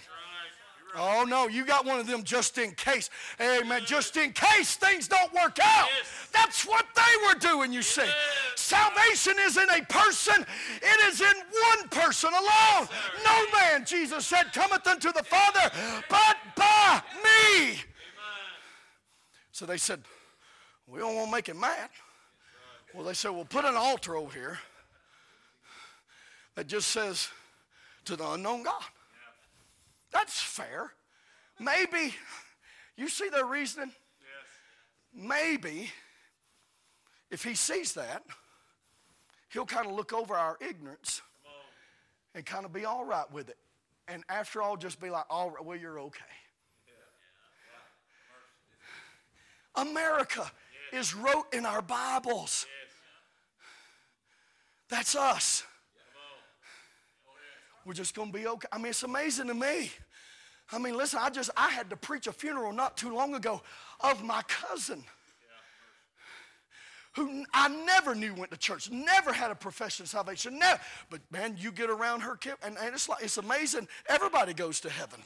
[0.97, 3.11] Oh no, you got one of them just in case.
[3.41, 3.83] Amen.
[3.85, 5.89] Just in case things don't work out.
[6.33, 8.09] That's what they were doing, you see.
[8.57, 10.45] Salvation isn't a person,
[10.83, 12.89] it is in one person alone.
[13.25, 15.71] No man, Jesus said, cometh unto the Father
[16.09, 17.81] but by me.
[19.53, 20.01] So they said,
[20.87, 21.91] We don't want to make him mad.
[22.95, 24.59] Well, they said, Well, put an altar over here
[26.55, 27.29] that just says
[28.05, 28.83] to the unknown God.
[30.13, 30.93] That's fair.
[31.61, 32.15] Maybe,
[32.97, 33.93] you see their reasoning?
[34.21, 35.29] Yes.
[35.29, 35.91] Maybe,
[37.31, 38.23] if he sees that,
[39.51, 41.23] he'll kind of look over our ignorance
[42.35, 43.57] and kind of be all right with it.
[44.07, 46.25] And after all, just be like, all right, well, you're okay.
[49.75, 50.51] America
[50.93, 52.67] is wrote in our Bibles.
[52.67, 52.95] Yes.
[54.89, 55.65] That's us.
[57.89, 58.69] We're just going to be okay.
[58.71, 59.91] I mean, it's amazing to me.
[60.71, 63.63] I mean, listen, I just I had to preach a funeral not too long ago
[64.01, 65.03] of my cousin.
[67.15, 70.79] Who I never knew went to church, never had a profession of salvation, never.
[71.09, 73.89] But man, you get around her, and, and it's like it's amazing.
[74.07, 75.21] Everybody goes to heaven.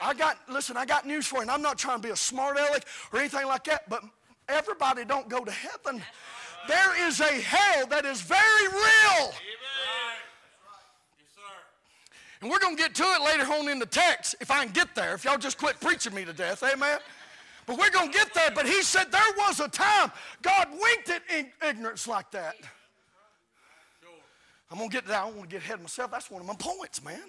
[0.00, 0.76] I got listen.
[0.76, 1.42] I got news for you.
[1.42, 4.04] And I'm not trying to be a smart aleck or anything like that, but
[4.48, 6.00] everybody don't go to heaven.
[6.68, 9.32] There is a hell that is very real.
[12.40, 14.72] And we're going to get to it later on in the text if I can
[14.72, 16.62] get there, if y'all just quit preaching me to death.
[16.62, 16.98] Amen.
[17.66, 18.50] But we're going to get there.
[18.54, 21.22] But he said there was a time God winked at
[21.66, 22.54] ignorance like that.
[24.70, 25.22] I'm going to get that.
[25.22, 26.10] I don't want to get ahead of myself.
[26.10, 27.20] That's one of my points, man.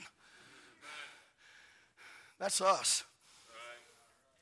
[2.40, 3.04] That's us.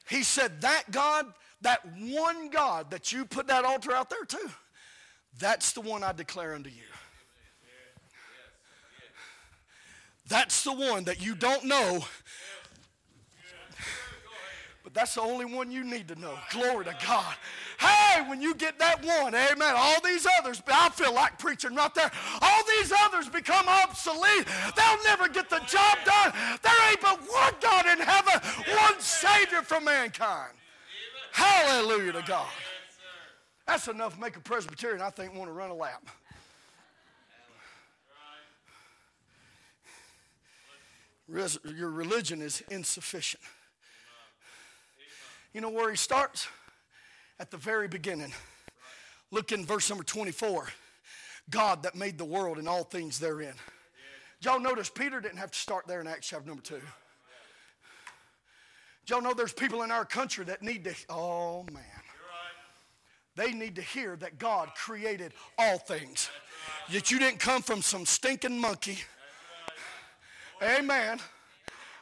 [0.09, 1.25] He said that God,
[1.61, 4.49] that one God that you put that altar out there to,
[5.39, 6.83] that's the one I declare unto you.
[10.27, 12.03] That's the one that you don't know.
[14.83, 16.37] But that's the only one you need to know.
[16.51, 17.35] Glory to God.
[17.79, 21.93] Hey, when you get that one, amen, all these others, I feel like preaching right
[21.95, 22.11] there.
[22.39, 24.45] All these others become obsolete.
[24.75, 26.31] They'll never get the job done.
[26.61, 28.39] There ain't but one God in heaven,
[28.77, 30.53] one Savior for mankind.
[31.31, 32.47] Hallelujah to God.
[33.67, 36.07] That's enough to make a Presbyterian, I think, want to run a lap.
[41.27, 43.43] Your religion is insufficient.
[45.53, 46.47] You know where he starts?
[47.39, 48.33] At the very beginning.
[49.31, 50.67] Look in verse number 24.
[51.49, 53.53] God that made the world and all things therein.
[54.41, 56.75] Did y'all notice Peter didn't have to start there in Acts chapter number 2?
[56.75, 56.83] Did
[59.07, 61.83] y'all know there's people in our country that need to, oh man.
[63.35, 66.29] They need to hear that God created all things.
[66.91, 68.99] That you didn't come from some stinking monkey
[70.65, 71.19] Amen.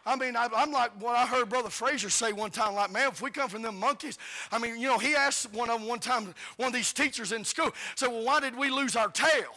[0.05, 3.09] I mean, I, am like what I heard Brother Frazier say one time, like, man,
[3.09, 4.17] if we come from them monkeys,
[4.51, 7.31] I mean, you know, he asked one of them one time, one of these teachers
[7.31, 9.53] in school, said, well, why did we lose our tail?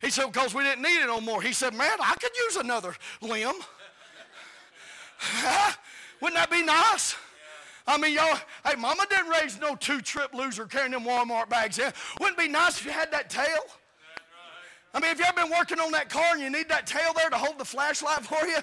[0.00, 1.40] He said, because we didn't need it no more.
[1.40, 3.54] He said, man, I could use another limb.
[6.20, 7.16] Wouldn't that be nice?
[7.86, 11.92] I mean, y'all, hey, mama didn't raise no two-trip loser carrying them Walmart bags in.
[12.18, 13.60] Wouldn't it be nice if you had that tail?
[14.94, 17.12] I mean, if you ever been working on that car and you need that tail
[17.16, 18.58] there to hold the flashlight for you?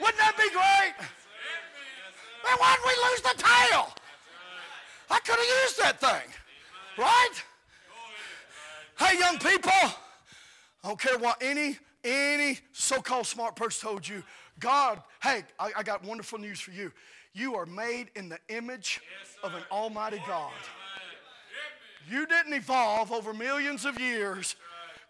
[0.00, 0.94] Wouldn't that be great?
[2.44, 3.94] Man, why did we lose the tail?
[5.10, 6.30] I could have used that thing.
[6.96, 7.32] Right?
[8.98, 14.22] Hey, young people, I don't care what any any so-called smart person told you.
[14.60, 16.92] God, hey, I, I got wonderful news for you.
[17.32, 19.00] You are made in the image
[19.42, 20.52] of an almighty God.
[22.08, 24.54] You didn't evolve over millions of years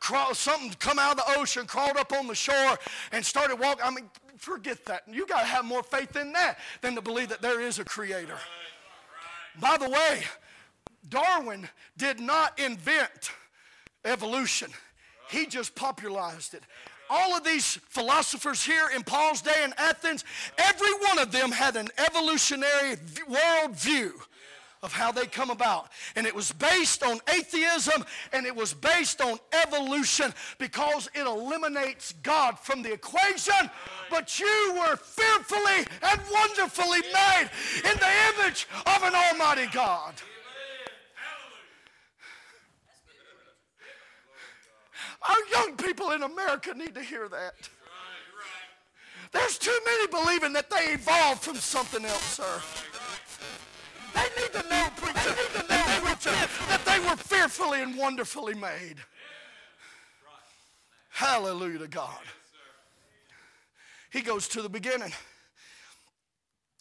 [0.04, 2.78] crawl, something come out of the ocean, crawled up on the shore,
[3.10, 3.84] and started walking.
[3.84, 5.04] I mean, forget that.
[5.10, 7.84] You got to have more faith in that than to believe that there is a
[7.84, 8.36] creator.
[9.58, 10.24] By the way,
[11.08, 13.32] Darwin did not invent
[14.04, 14.70] evolution,
[15.30, 16.64] he just popularized it.
[17.08, 20.24] All of these philosophers here in Paul's day in Athens,
[20.58, 24.20] every one of them had an evolutionary world view
[24.84, 25.88] of how they come about.
[26.14, 32.12] And it was based on atheism and it was based on evolution because it eliminates
[32.22, 33.70] God from the equation.
[34.10, 40.14] But you were fearfully and wonderfully made in the image of an almighty God.
[45.26, 47.54] Our young people in America need to hear that.
[49.32, 52.60] There's too many believing that they evolved from something else, sir.
[54.14, 56.30] They need to know, preacher, they need to know, preacher,
[56.68, 58.96] that they were fearfully and wonderfully made.
[61.10, 62.20] Hallelujah to God.
[64.10, 65.12] he goes to the beginning.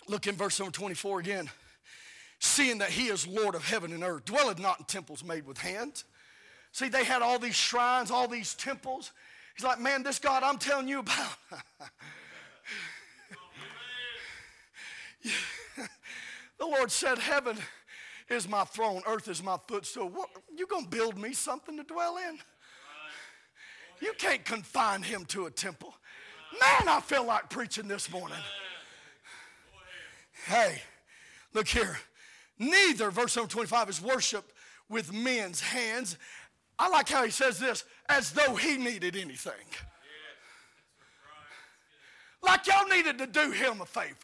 [0.08, 1.50] Look in verse number 24 again.
[2.40, 5.58] Seeing that he is Lord of heaven and earth, dwelleth not in temples made with
[5.58, 6.04] hands.
[6.72, 9.12] See, they had all these shrines, all these temples.
[9.56, 11.38] He's like, man, this God I'm telling you about.
[16.64, 17.58] the Lord said, Heaven
[18.30, 20.08] is my throne, earth is my footstool.
[20.08, 22.38] What, you gonna build me something to dwell in?
[24.02, 25.94] You can't confine him to a temple.
[26.54, 28.38] Man, I feel like preaching this morning.
[30.46, 30.82] Hey,
[31.54, 31.98] look here.
[32.60, 34.54] Neither, verse number 25, is worshiped
[34.88, 36.18] with men's hands.
[36.80, 39.54] I like how he says this as though he needed anything.
[42.42, 44.16] Like y'all needed to do him a favor.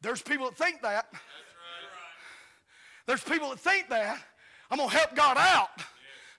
[0.00, 1.06] There's people that think that.
[3.10, 4.22] There's people that think that.
[4.70, 5.70] I'm going to help God out.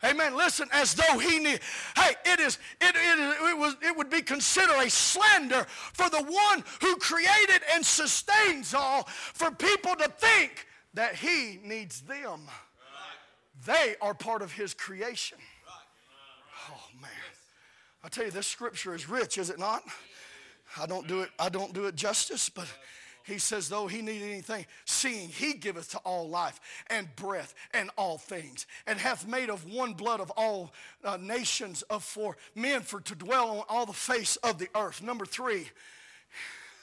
[0.06, 0.38] Amen.
[0.38, 1.58] Listen, as though he knew.
[1.98, 2.60] Hey, it is.
[2.80, 3.76] It, it, it was.
[3.82, 9.52] It would be considered a slander for the one who created and sustains all, for
[9.52, 12.40] people to think that he needs them.
[13.66, 15.40] They are part of his creation.
[16.70, 17.12] Oh man,
[18.02, 19.84] I tell you, this scripture is rich, is it not?
[20.80, 21.32] I don't do it.
[21.38, 22.68] I don't do it justice, but
[23.24, 27.90] he says, though he need anything, seeing he giveth to all life and breath and
[27.98, 32.82] all things, and hath made of one blood of all uh, nations of for men
[32.82, 35.02] for to dwell on all the face of the earth.
[35.02, 35.70] Number three,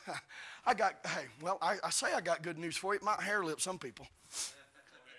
[0.67, 2.99] I got, hey, well, I, I say I got good news for you.
[2.99, 4.07] It might hair lip some people.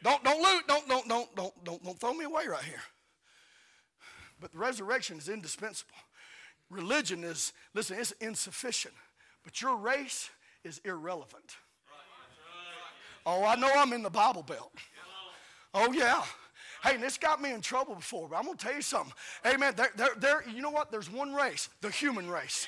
[0.03, 2.82] Don't, don't loot, don't, don't, don't, don't, don't, don't throw me away right here.
[4.39, 5.95] But the resurrection is indispensable.
[6.70, 8.93] Religion is, listen, it's insufficient.
[9.43, 10.30] But your race,
[10.70, 11.57] is irrelevant.
[13.26, 14.72] Oh, I know I'm in the Bible Belt.
[15.74, 16.24] Oh, yeah.
[16.84, 19.13] Hey, and this got me in trouble before, but I'm going to tell you something.
[19.45, 19.74] Amen.
[19.76, 20.91] There, there, there, you know what?
[20.91, 22.67] There's one race, the human race.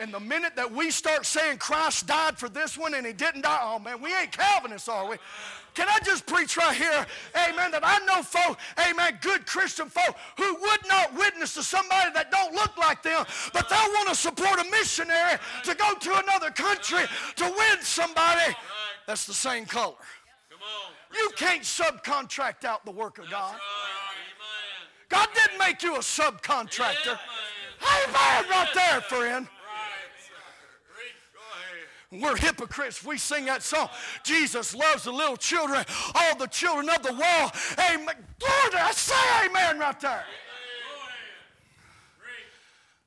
[0.00, 3.42] And the minute that we start saying Christ died for this one and he didn't
[3.42, 5.16] die, oh man, we ain't Calvinists, are we?
[5.74, 7.06] Can I just preach right here,
[7.48, 12.10] amen, that I know folk, amen, good Christian folk who would not witness to somebody
[12.14, 16.22] that don't look like them, but they'll want to support a missionary to go to
[16.22, 17.04] another country
[17.36, 18.54] to win somebody
[19.06, 19.94] that's the same color.
[21.12, 23.56] You can't subcontract out the work of God.
[25.08, 27.18] God didn't make you a subcontractor.
[27.82, 29.48] Amen, right there, friend.
[32.20, 33.04] We're hypocrites.
[33.04, 33.88] We sing that song.
[34.22, 35.84] Jesus loves the little children,
[36.14, 37.52] all the children of the world.
[37.78, 38.14] Amen.
[38.42, 40.24] Lord, I say amen right there.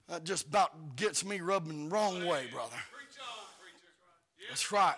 [0.10, 2.78] That just about gets me rubbing the wrong way, brother.
[4.50, 4.96] That's right.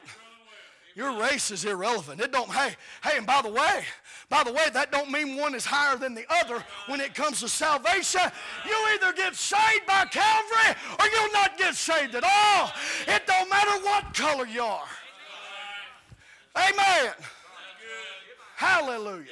[1.00, 2.20] Your race is irrelevant.
[2.20, 3.86] It don't, hey, hey, and by the way,
[4.28, 7.40] by the way, that don't mean one is higher than the other when it comes
[7.40, 8.20] to salvation.
[8.66, 12.74] You either get saved by Calvary or you'll not get saved at all.
[13.08, 14.90] It don't matter what color you are.
[16.58, 17.14] Amen.
[18.58, 19.24] Hallelujah.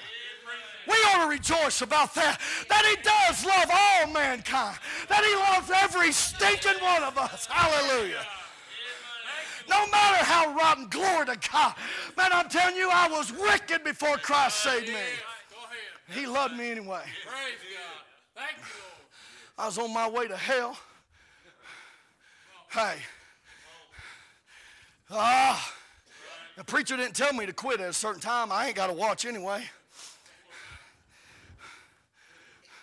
[0.88, 2.40] We ought to rejoice about that.
[2.70, 4.78] That he does love all mankind.
[5.10, 7.46] That he loves every stinking one of us.
[7.48, 8.26] Hallelujah.
[9.70, 11.76] No matter how rotten, glory to God.
[12.18, 14.96] Man, I'm telling you, I was wicked before Christ saved me.
[16.10, 17.04] He loved me anyway.
[19.58, 20.78] I was on my way to hell.
[22.72, 22.96] Hey.
[25.10, 25.74] Ah.
[26.58, 28.52] The preacher didn't tell me to quit at a certain time.
[28.52, 29.64] I ain't got to watch anyway.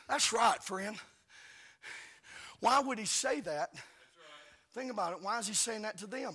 [0.08, 0.96] That's right, friend.
[2.60, 3.74] Why would he say that?
[4.74, 5.22] Think about it.
[5.22, 6.34] Why is he saying that to them?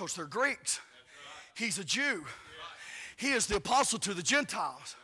[0.00, 0.80] Because they're Greeks.
[1.54, 2.24] He's a Jew.
[3.18, 4.96] He is the apostle to the Gentiles.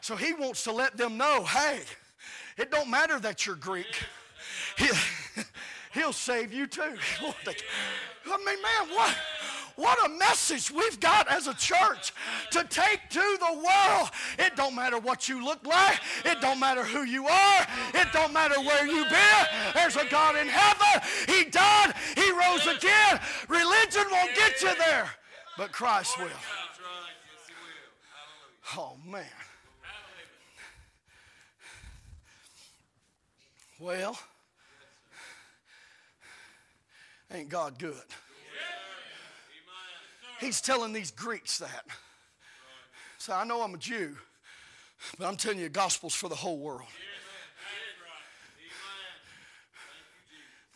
[0.00, 1.80] So he wants to let them know, hey,
[2.56, 4.02] it don't matter that you're Greek.
[4.78, 4.88] He,
[5.92, 6.80] he'll save you too.
[7.20, 9.14] I mean, man, what?
[9.76, 12.12] What a message we've got as a church
[12.50, 14.10] to take to the world.
[14.38, 15.98] It don't matter what you look like.
[16.24, 17.66] It don't matter who you are.
[17.94, 19.46] It don't matter where you've been.
[19.74, 21.08] There's a God in heaven.
[21.28, 21.94] He died.
[22.32, 23.20] Rose again.
[23.48, 25.08] Religion won't get you there,
[25.56, 26.28] but Christ will.
[28.76, 29.24] Oh, man.
[33.78, 34.18] Well,
[37.32, 37.94] ain't God good?
[40.38, 41.84] He's telling these Greeks that.
[43.18, 44.16] So I know I'm a Jew,
[45.18, 46.88] but I'm telling you, gospel's for the whole world.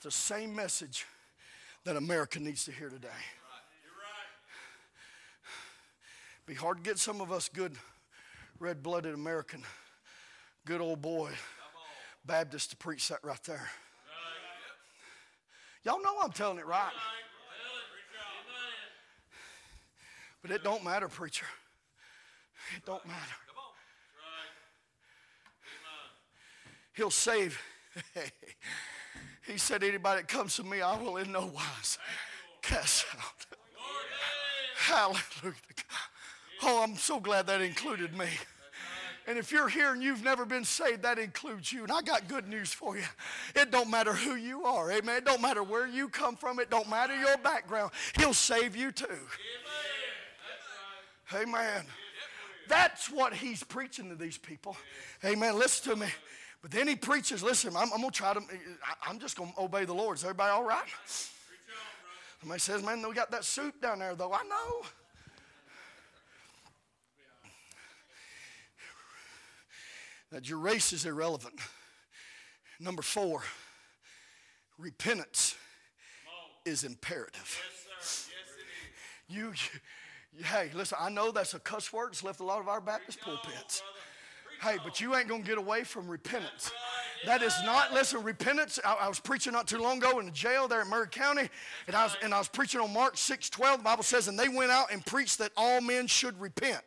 [0.02, 1.06] The same message
[1.84, 3.08] that America needs to hear today.
[6.46, 7.74] Be hard to get some of us good,
[8.58, 9.62] red blooded American,
[10.66, 11.30] good old boy
[12.26, 13.68] Baptist to preach that right there.
[15.84, 16.92] Y'all know I'm telling it right.
[20.40, 21.46] But it don't matter, preacher.
[22.76, 23.18] It don't matter.
[26.94, 27.60] He'll save.
[29.46, 31.98] he said, Anybody that comes to me, I will in no wise
[32.62, 33.58] cast out.
[34.76, 35.54] Hallelujah.
[36.62, 38.28] Oh, I'm so glad that included me.
[39.26, 41.82] And if you're here and you've never been saved, that includes you.
[41.82, 43.04] And I got good news for you.
[43.54, 44.92] It don't matter who you are.
[44.92, 45.16] Amen.
[45.16, 46.58] It don't matter where you come from.
[46.58, 47.92] It don't matter your background.
[48.18, 49.06] He'll save you too.
[51.34, 51.84] Amen.
[52.68, 54.76] That's what he's preaching to these people.
[55.24, 55.58] Amen.
[55.58, 56.08] Listen to me.
[56.64, 58.40] But then he preaches, listen, I'm, I'm going to try to,
[59.06, 60.16] I'm just going to obey the Lord.
[60.16, 60.88] Is everybody all right?
[62.40, 64.32] Somebody says, man, we got that suit down there, though.
[64.32, 64.86] I know.
[70.32, 71.60] That your race is irrelevant.
[72.80, 73.42] Number four,
[74.78, 75.56] repentance
[76.64, 77.60] is imperative.
[78.00, 78.30] Yes,
[79.28, 79.52] yes, you,
[80.34, 82.12] you, hey, listen, I know that's a cuss word.
[82.12, 83.82] It's left a lot of our Baptist pulpits.
[84.64, 86.72] Hey, but you ain't going to get away from repentance.
[87.26, 88.80] That is not, listen, repentance.
[88.82, 91.50] I, I, was preaching not too long ago in the jail there in Murray County,
[91.86, 93.80] and I was, and I was preaching on Mark 6 12.
[93.80, 96.80] The Bible says, and they went out and preached that all men should repent.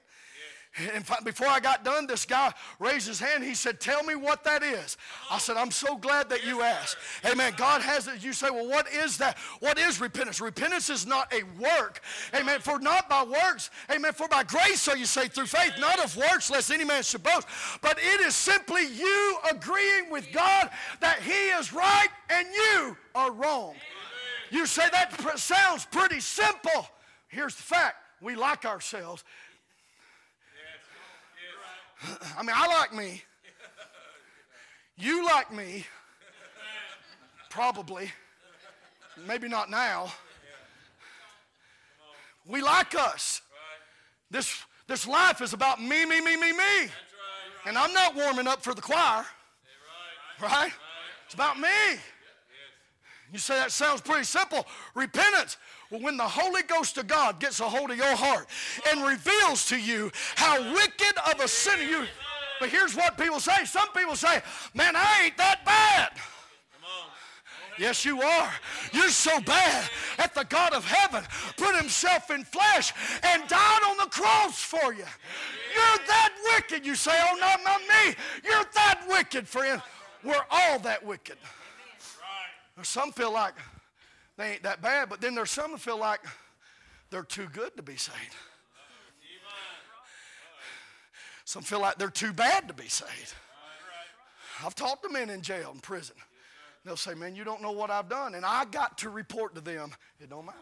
[0.94, 3.44] And before I got done, this guy raised his hand.
[3.44, 4.96] He said, Tell me what that is.
[5.32, 6.98] I said, I'm so glad that you asked.
[7.26, 7.54] Amen.
[7.58, 8.24] God has it.
[8.24, 9.38] You say, Well, what is that?
[9.60, 10.40] What is repentance?
[10.40, 12.02] Repentance is not a work.
[12.36, 12.60] Amen.
[12.60, 13.72] For not by works.
[13.92, 14.14] Amen.
[14.14, 17.24] For by grace, so you say, through faith, not of works, lest any man should
[17.24, 17.48] boast.
[17.82, 20.70] But it is simply you agreeing with God
[21.00, 23.74] that He is right and you are wrong.
[24.52, 26.88] You say, That sounds pretty simple.
[27.30, 29.24] Here's the fact we like ourselves
[32.38, 33.24] I mean, I like me.
[34.98, 35.86] You like me.
[37.50, 38.12] Probably.
[39.28, 40.12] Maybe not now.
[42.48, 43.42] We like us.
[44.30, 46.90] This, this life is about me, me, me, me, me.
[47.66, 49.26] And I'm not warming up for the choir.
[50.42, 50.72] Right?
[51.26, 51.68] It's about me.
[53.32, 54.66] You say that sounds pretty simple.
[54.96, 55.58] Repentance.
[55.90, 58.48] Well, when the Holy Ghost of God gets a hold of your heart
[58.90, 62.06] and reveals to you how wicked of a sinner you
[62.60, 63.66] but here's what people say.
[63.66, 64.42] Some people say,
[64.74, 66.12] man, I ain't that bad.
[67.80, 68.52] Yes, you are.
[68.92, 71.24] You're so bad that the God of heaven
[71.58, 75.06] put himself in flesh and died on the cross for you.
[75.76, 76.84] You're that wicked.
[76.84, 78.16] You say, oh, not, not me.
[78.44, 79.80] You're that wicked, friend.
[80.24, 81.38] We're all that wicked.
[82.82, 83.54] Some feel like
[84.38, 86.22] they ain't that bad, but then there's some that feel like
[87.10, 88.36] they're too good to be saved.
[91.46, 93.34] Some feel like they're too bad to be saved.
[94.66, 96.16] I've talked to men in jail and prison.
[96.84, 98.36] They'll say, Man, you don't know what I've done.
[98.36, 100.58] And I got to report to them, it don't matter.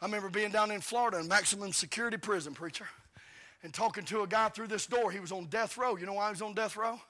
[0.00, 2.86] I remember being down in Florida in maximum security prison, preacher,
[3.64, 5.10] and talking to a guy through this door.
[5.10, 5.96] He was on death row.
[5.96, 7.00] You know why he was on death row?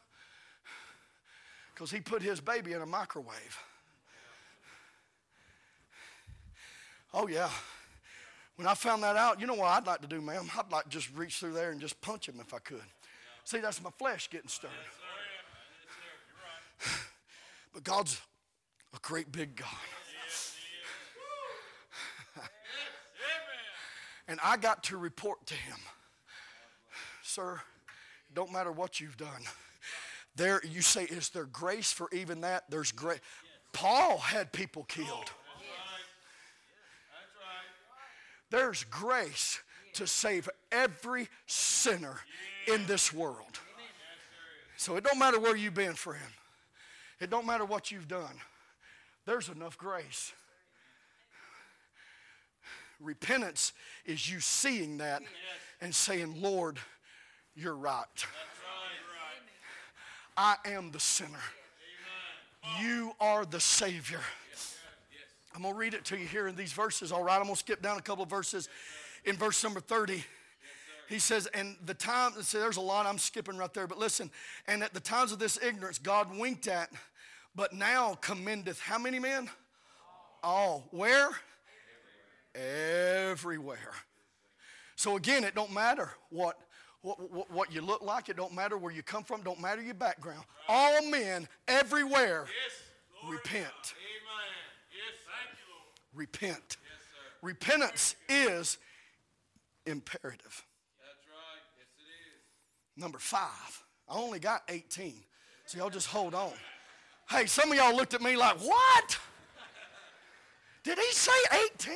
[1.74, 3.58] Because he put his baby in a microwave.
[7.20, 7.50] Oh, yeah.
[8.54, 10.48] When I found that out, you know what I'd like to do, ma'am?
[10.56, 12.80] I'd like to just reach through there and just punch him if I could.
[13.42, 14.70] See, that's my flesh getting stirred.
[17.74, 18.20] but God's
[18.94, 19.68] a great big God.
[24.28, 25.78] and I got to report to him,
[27.24, 27.60] sir,
[28.32, 29.42] don't matter what you've done.
[30.36, 32.70] There, you say, is there grace for even that?
[32.70, 33.18] There's grace.
[33.72, 35.32] Paul had people killed.
[38.50, 39.60] There's grace
[39.94, 42.16] to save every sinner
[42.66, 43.58] in this world.
[44.76, 46.22] So it don't matter where you've been, friend.
[47.20, 48.40] It don't matter what you've done.
[49.26, 50.32] There's enough grace.
[53.00, 53.72] Repentance
[54.06, 55.22] is you seeing that
[55.80, 56.78] and saying, Lord,
[57.54, 58.04] you're right.
[60.36, 61.38] I am the sinner.
[62.80, 64.20] You are the Savior.
[65.54, 67.36] I'm going to read it to you here in these verses, all right?
[67.36, 68.68] I'm going to skip down a couple of verses.
[69.24, 70.22] In verse number 30,
[71.08, 74.30] he says, and the time, see, there's a lot I'm skipping right there, but listen,
[74.66, 76.90] and at the times of this ignorance, God winked at,
[77.54, 79.48] but now commendeth how many men?
[80.42, 80.86] All.
[80.90, 81.30] Where?
[82.54, 83.30] Everywhere.
[83.30, 83.92] Everywhere.
[84.96, 86.58] So again, it don't matter what,
[87.00, 88.28] what, what, what, you look like.
[88.28, 89.42] It don't matter where you come from.
[89.42, 90.44] Don't matter your background.
[90.68, 93.94] All men everywhere yes, repent
[96.18, 96.76] repent.
[96.76, 96.78] Yes,
[97.40, 98.78] Repentance is
[99.86, 100.64] imperative.
[100.98, 101.62] That's right.
[101.78, 103.02] Yes, it is.
[103.02, 103.84] Number five.
[104.08, 105.14] I only got 18.
[105.66, 106.52] So y'all just hold on.
[107.30, 109.18] Hey, some of y'all looked at me like, what?
[110.82, 111.30] Did he say
[111.74, 111.94] 18?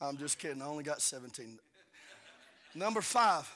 [0.00, 0.60] I'm just kidding.
[0.60, 1.58] I only got 17.
[2.74, 3.50] Number five,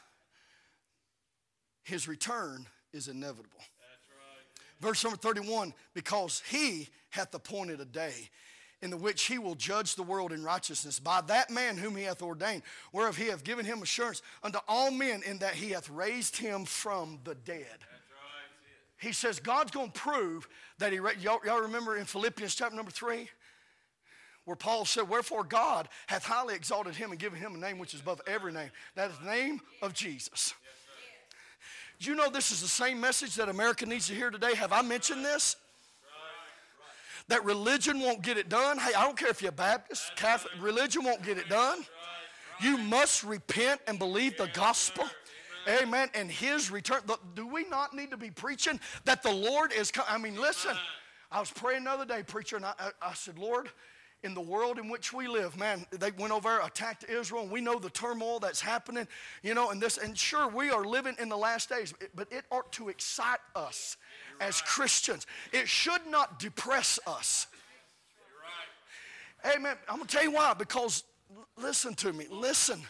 [1.82, 3.58] his return is inevitable.
[3.58, 4.80] Right.
[4.80, 8.30] Verse number 31 because he hath appointed a day
[8.82, 12.02] in the which he will judge the world in righteousness by that man whom he
[12.02, 12.62] hath ordained,
[12.92, 16.64] whereof he hath given him assurance unto all men in that he hath raised him
[16.64, 17.78] from the dead.
[18.98, 20.46] He says God's going to prove
[20.78, 23.28] that he, y'all, y'all remember in Philippians chapter number three?
[24.44, 27.94] where Paul said, Wherefore God hath highly exalted him and given him a name which
[27.94, 28.70] is above every name.
[28.96, 30.54] That is the name of Jesus.
[32.00, 34.54] Do you know this is the same message that America needs to hear today?
[34.56, 35.54] Have I mentioned this?
[37.28, 38.78] That religion won't get it done.
[38.78, 41.84] Hey, I don't care if you're Baptist, Catholic, religion won't get it done.
[42.60, 45.04] You must repent and believe the gospel.
[45.68, 46.08] Amen.
[46.14, 47.00] And his return.
[47.34, 50.10] Do we not need to be preaching that the Lord is coming?
[50.10, 50.76] I mean, listen.
[51.30, 53.70] I was praying another day, preacher, and I, I said, Lord,
[54.22, 55.56] in the world in which we live.
[55.56, 59.08] Man, they went over, attacked Israel, and we know the turmoil that's happening,
[59.42, 62.44] you know, and this, and sure, we are living in the last days, but it
[62.50, 63.96] ought to excite us
[64.40, 65.26] as Christians.
[65.52, 67.46] It should not depress us.
[69.44, 69.76] Amen.
[69.88, 71.04] I'm going to tell you why, because
[71.56, 72.80] listen to me, listen.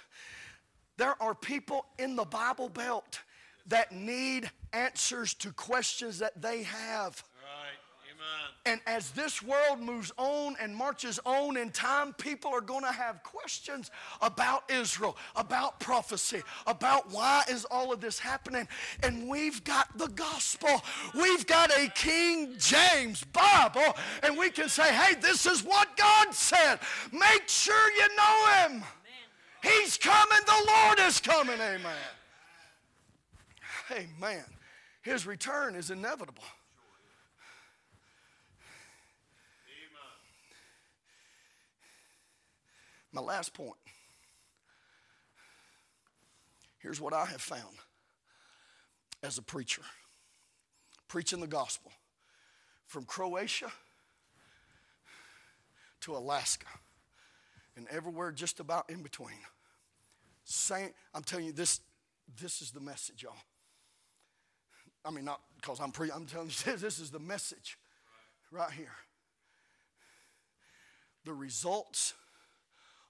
[0.98, 3.20] There are people in the Bible Belt
[3.66, 7.22] that need answers to questions that they have.
[8.64, 12.92] And as this world moves on and marches on in time, people are going to
[12.92, 13.90] have questions
[14.20, 18.68] about Israel, about prophecy, about why is all of this happening.
[19.02, 20.80] And we've got the gospel.
[21.12, 26.32] We've got a King James Bible, and we can say, hey, this is what God
[26.32, 26.78] said.
[27.10, 28.84] Make sure you know him.
[29.60, 30.38] He's coming.
[30.46, 31.58] The Lord is coming.
[31.60, 31.92] Amen.
[33.90, 34.44] Amen.
[35.02, 36.44] His return is inevitable.
[43.12, 43.76] My last point.
[46.78, 47.76] Here's what I have found
[49.22, 49.82] as a preacher
[51.08, 51.92] preaching the gospel
[52.86, 53.70] from Croatia
[56.00, 56.66] to Alaska
[57.76, 59.38] and everywhere just about in between.
[60.44, 61.80] Same, I'm telling you, this,
[62.40, 63.36] this is the message, y'all.
[65.04, 67.78] I mean, not because I'm pre, I'm telling you, this is the message
[68.50, 68.94] right here.
[71.24, 72.14] The results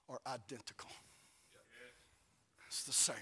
[0.09, 0.89] are identical.
[2.67, 3.15] It's the same.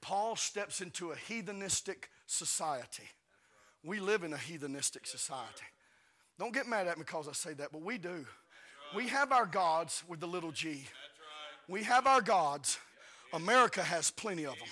[0.00, 3.08] Paul steps into a heathenistic society.
[3.84, 5.64] We live in a heathenistic society.
[6.38, 8.26] Don't get mad at me because I say that, but we do.
[8.94, 10.84] We have our gods with the little g.
[11.68, 12.78] We have our gods.
[13.32, 14.68] America has plenty of them.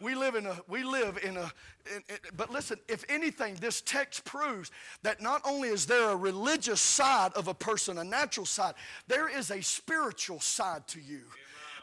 [0.00, 1.50] We live in a, we live in a,
[1.94, 4.70] in, in, but listen, if anything, this text proves
[5.02, 8.74] that not only is there a religious side of a person, a natural side,
[9.08, 11.22] there is a spiritual side to you.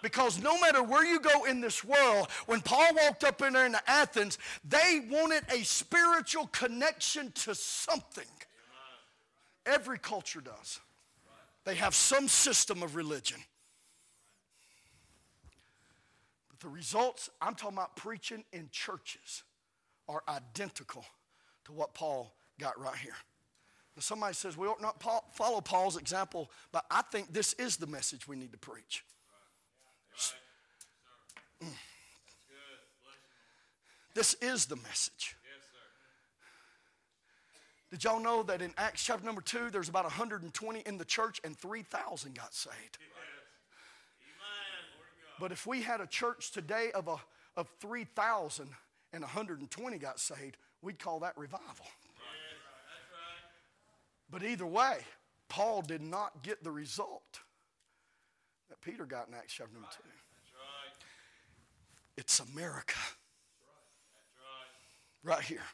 [0.04, 3.66] Because no matter where you go in this world, when Paul walked up in there
[3.66, 4.38] into Athens,
[4.68, 8.28] they wanted a spiritual connection to something.
[9.66, 10.82] Every culture does.
[11.64, 13.40] They have some system of religion.
[16.64, 19.44] The results, I'm talking about preaching in churches,
[20.08, 21.06] are identical
[21.66, 23.16] to what Paul got right here.
[23.98, 25.04] Now somebody says, we ought not
[25.36, 29.04] follow Paul's example, but I think this is the message we need to preach.
[31.62, 31.68] Mm.
[34.16, 35.36] This is the message.
[37.92, 41.42] Did y'all know that in Acts chapter number 2, there's about 120 in the church
[41.44, 42.98] and 3,000 got saved?
[45.44, 47.18] But if we had a church today of, a,
[47.58, 48.70] of 3,000
[49.12, 51.86] and 120 got saved, we'd call that revival.
[54.30, 55.00] But either way,
[55.50, 57.42] Paul did not get the result
[58.70, 59.98] that Peter got in Acts chapter number 2.
[62.16, 63.00] It's America.
[65.26, 65.66] Right here.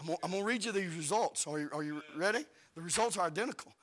[0.00, 1.46] I'm going, to read you these results.
[1.46, 2.46] Are you, are you ready?
[2.74, 3.74] The results are identical.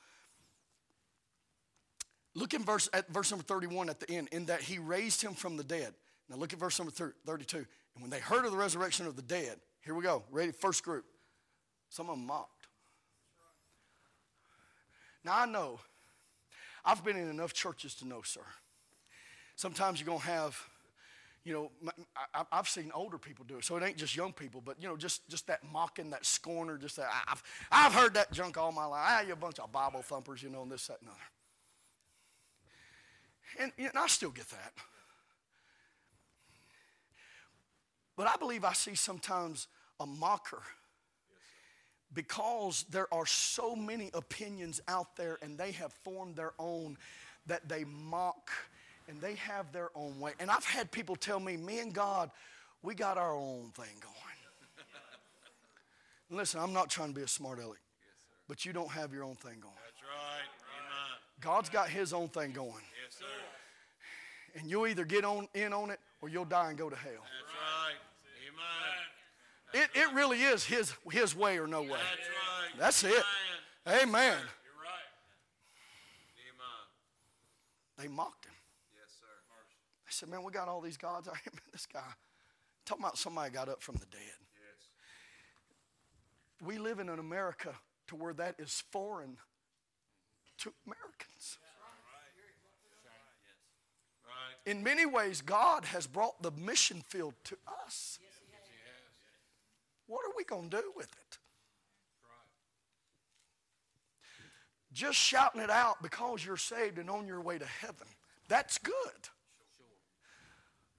[2.34, 5.34] Look in verse, at verse number 31 at the end, in that he raised him
[5.34, 5.94] from the dead.
[6.28, 7.56] Now look at verse number 32.
[7.56, 7.66] And
[8.00, 10.24] when they heard of the resurrection of the dead, here we go.
[10.30, 10.52] Ready?
[10.52, 11.04] First group.
[11.88, 12.50] Some of them mocked.
[15.24, 15.80] Now I know,
[16.84, 18.44] I've been in enough churches to know, sir.
[19.56, 20.60] Sometimes you're going to have,
[21.44, 21.92] you know,
[22.50, 24.96] I've seen older people do it, so it ain't just young people, but you know,
[24.96, 27.08] just just that mocking, that scorner, just that.
[27.28, 29.02] I've I've heard that junk all my life.
[29.04, 31.18] Ah, you a bunch of Bible thumpers, you know, and this, that, and other.
[33.58, 34.72] And, and I still get that.
[38.16, 39.66] But I believe I see sometimes
[39.98, 40.62] a mocker
[42.12, 46.96] because there are so many opinions out there and they have formed their own
[47.46, 48.50] that they mock
[49.08, 50.32] and they have their own way.
[50.38, 52.30] And I've had people tell me, me and God,
[52.82, 54.14] we got our own thing going.
[56.30, 57.80] Listen, I'm not trying to be a smart aleck,
[58.48, 59.74] but you don't have your own thing going.
[59.84, 60.33] That's right.
[61.40, 62.68] God's got his own thing going.
[62.70, 63.24] Yes, sir.
[64.58, 67.12] And you'll either get on in on it or you'll die and go to hell.
[67.12, 67.94] That's right.
[68.48, 69.84] Amen.
[69.84, 71.88] It, it really is his, his way or no way.
[71.88, 72.78] That's right.
[72.78, 73.24] That's it.
[73.86, 74.02] Amen.
[74.08, 74.36] Amen.
[74.64, 75.10] You're right.
[76.48, 76.84] Amen.
[77.98, 78.52] They mocked him.
[78.94, 79.26] Yes, sir.
[80.06, 81.28] They said, Man, we got all these gods.
[81.28, 82.00] I remember this guy.
[82.86, 84.20] Talking about somebody got up from the dead.
[84.20, 84.88] Yes.
[86.66, 87.74] We live in an America
[88.08, 89.38] to where that is foreign
[90.58, 91.58] to Americans.
[94.66, 98.18] In many ways, God has brought the mission field to us.
[100.06, 101.38] What are we going to do with it?
[104.92, 108.06] Just shouting it out because you're saved and on your way to heaven.
[108.48, 108.94] That's good.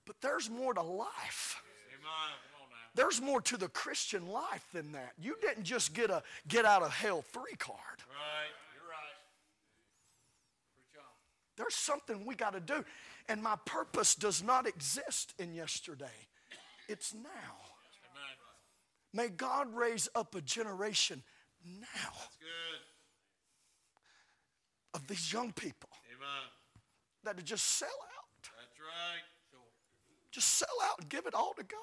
[0.06, 1.62] But there's more to life.
[1.89, 2.03] Amen.
[2.03, 2.76] Come on now.
[2.93, 5.14] There's more to the Christian life than that.
[5.18, 7.80] You didn't just get a get out of hell free card.
[8.10, 8.51] Right.
[11.58, 12.84] There's something we got to do.
[13.30, 16.28] And my purpose does not exist in yesterday,
[16.88, 17.56] it's now.
[19.14, 21.24] May God raise up a generation
[21.66, 22.12] now
[24.93, 26.49] of these young people Amen.
[27.24, 28.41] that would just sell out.
[28.41, 29.24] That's right.
[30.32, 31.80] Just sell out and give it all to God.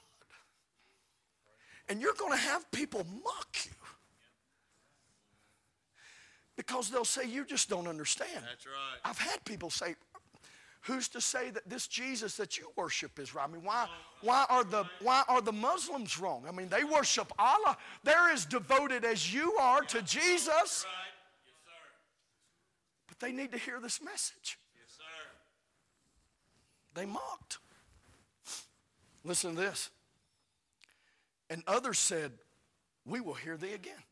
[1.88, 3.72] And you're going to have people mock you
[6.56, 8.44] because they'll say, You just don't understand.
[8.48, 9.00] That's right.
[9.04, 9.94] I've had people say,
[10.82, 13.48] Who's to say that this Jesus that you worship is right?
[13.48, 13.86] I mean, why,
[14.20, 16.42] why, are the, why are the Muslims wrong?
[16.48, 17.76] I mean, they worship Allah.
[18.02, 21.12] They're as devoted as you are to Jesus, Right.
[21.46, 21.54] Yes,
[23.06, 24.58] but they need to hear this message.
[24.74, 24.98] Yes.
[26.94, 27.58] They mocked.
[29.24, 29.90] Listen to this.
[31.48, 32.32] And others said,
[33.06, 34.02] We will hear thee again.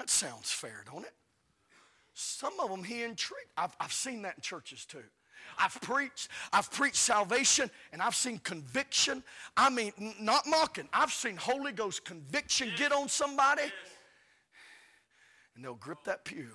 [0.00, 1.12] That sounds fair, don't it?
[2.14, 3.50] Some of them he intrigued.
[3.58, 5.02] I've, I've seen that in churches too.
[5.58, 9.22] I've preached, I've preached salvation, and I've seen conviction.
[9.58, 10.88] I mean, n- not mocking.
[10.90, 13.64] I've seen Holy Ghost conviction get on somebody,
[15.54, 16.48] and they'll grip that pew.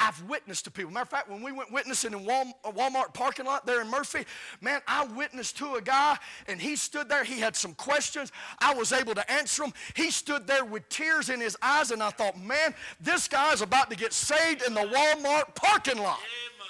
[0.00, 0.90] I've witnessed to people.
[0.90, 4.24] Matter of fact, when we went witnessing in uh, Walmart parking lot there in Murphy,
[4.62, 6.16] man, I witnessed to a guy
[6.48, 7.22] and he stood there.
[7.22, 8.32] He had some questions.
[8.58, 9.74] I was able to answer them.
[9.94, 13.60] He stood there with tears in his eyes, and I thought, man, this guy is
[13.60, 16.18] about to get saved in the Walmart parking lot.
[16.18, 16.60] Amen.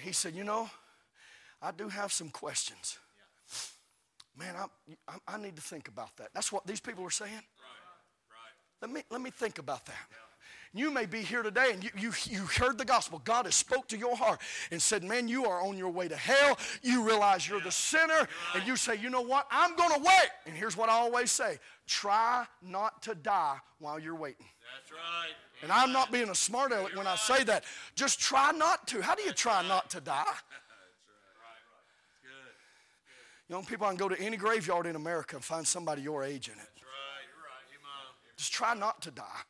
[0.00, 0.70] He said, You know,
[1.60, 2.98] I do have some questions.
[4.38, 4.64] Man, I,
[5.06, 6.30] I, I need to think about that.
[6.32, 7.32] That's what these people are saying.
[7.32, 7.42] Right.
[8.30, 8.80] Right.
[8.80, 10.06] Let me, let me think about that.
[10.72, 13.20] You may be here today and you, you, you heard the gospel.
[13.24, 14.40] God has spoke to your heart
[14.70, 16.56] and said, man, you are on your way to hell.
[16.82, 18.28] You realize you're the sinner.
[18.54, 19.48] And you say, you know what?
[19.50, 20.30] I'm going to wait.
[20.46, 21.58] And here's what I always say.
[21.88, 24.46] Try not to die while you're waiting.
[24.76, 25.34] That's right.
[25.62, 27.64] And I'm not being a smart aleck when I say that.
[27.96, 29.02] Just try not to.
[29.02, 30.22] How do you try not to die?
[32.22, 33.52] Good.
[33.52, 36.46] Young people, I can go to any graveyard in America and find somebody your age
[36.46, 36.58] in it.
[36.58, 37.26] That's right.
[37.26, 37.66] You're right.
[37.76, 38.14] Amen.
[38.36, 39.40] Just try not to die.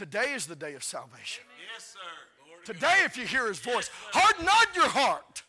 [0.00, 1.44] Today is the day of salvation.
[1.74, 2.48] Yes, sir.
[2.48, 5.42] Lord Today, if you hear his voice, harden not your heart.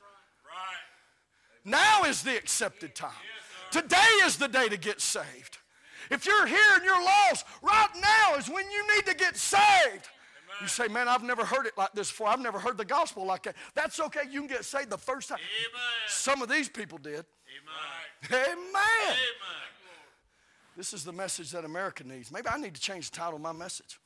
[0.44, 1.72] Right.
[1.72, 3.12] Now is the accepted time.
[3.72, 3.96] Today
[4.26, 5.58] is the day to get saved.
[6.10, 10.10] If you're here and you're lost, right now is when you need to get saved.
[10.62, 12.28] You say, man, I've never heard it like this before.
[12.28, 13.56] I've never heard the gospel like that.
[13.74, 14.24] That's okay.
[14.30, 15.38] You can get saved the first time.
[15.38, 15.82] Amen.
[16.10, 17.24] Some of these people did.
[18.26, 18.34] Amen.
[18.34, 18.58] Amen.
[18.58, 19.16] Amen.
[20.76, 22.34] This is the message that America needs.
[22.34, 23.98] Maybe I need to change the title of my message.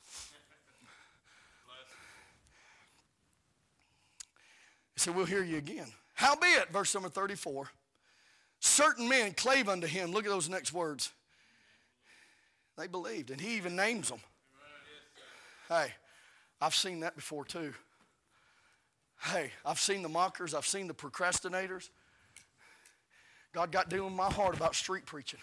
[4.96, 5.88] Said, We'll hear you again.
[6.14, 7.70] Howbeit, verse number 34,
[8.60, 10.12] certain men clave unto him.
[10.12, 11.12] Look at those next words.
[12.78, 14.20] They believed, and he even names them.
[15.70, 15.88] Hey,
[16.62, 17.74] I've seen that before too.
[19.22, 21.90] Hey, I've seen the mockers, I've seen the procrastinators.
[23.54, 25.40] God got dealing with my heart about street preaching.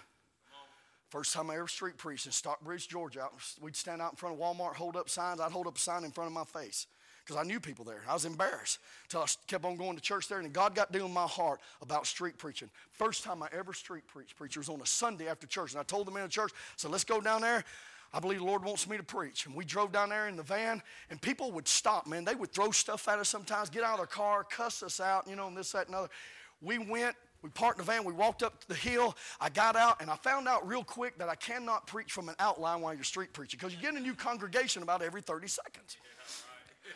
[1.08, 3.28] First time I ever street preached in Stockbridge, Georgia.
[3.60, 5.40] We'd stand out in front of Walmart, hold up signs.
[5.40, 6.86] I'd hold up a sign in front of my face
[7.24, 8.02] because I knew people there.
[8.08, 10.40] I was embarrassed until I kept on going to church there.
[10.40, 12.70] And God got with my heart about street preaching.
[12.90, 15.72] First time I ever street preached, preacher was on a Sunday after church.
[15.72, 17.64] And I told the men in church, said, let's go down there.
[18.14, 19.46] I believe the Lord wants me to preach.
[19.46, 22.24] And we drove down there in the van, and people would stop, man.
[22.24, 25.26] They would throw stuff at us sometimes, get out of their car, cuss us out,
[25.26, 26.08] you know, and this, that, and other.
[26.60, 29.16] We went We parked the van, we walked up the hill.
[29.40, 32.36] I got out, and I found out real quick that I cannot preach from an
[32.38, 35.96] outline while you're street preaching because you get a new congregation about every 30 seconds.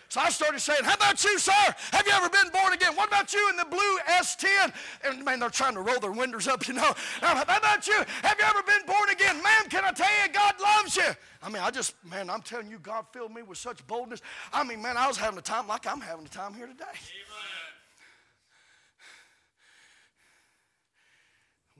[0.09, 1.53] So I started saying, How about you, sir?
[1.93, 2.95] Have you ever been born again?
[2.95, 4.73] What about you in the blue S10?
[5.05, 6.95] And man, they're trying to roll their windows up, you know.
[7.21, 8.05] How about you?
[8.23, 9.43] Have you ever been born again?
[9.43, 11.17] Man, can I tell you, God loves you.
[11.43, 14.21] I mean, I just, man, I'm telling you, God filled me with such boldness.
[14.53, 16.85] I mean, man, I was having a time like I'm having a time here today.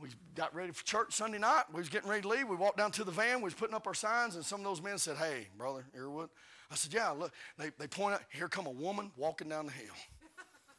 [0.01, 1.65] we got ready for church Sunday night.
[1.73, 2.49] We was getting ready to leave.
[2.49, 3.39] We walked down to the van.
[3.39, 6.29] We was putting up our signs, and some of those men said, "Hey, brother Earwood."
[6.71, 9.73] I said, "Yeah, look." They, they point out, here come a woman walking down the
[9.73, 9.95] hill.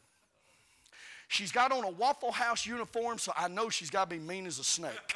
[1.27, 4.45] She's got on a Waffle House uniform, so I know she's got to be mean
[4.45, 5.15] as a snake.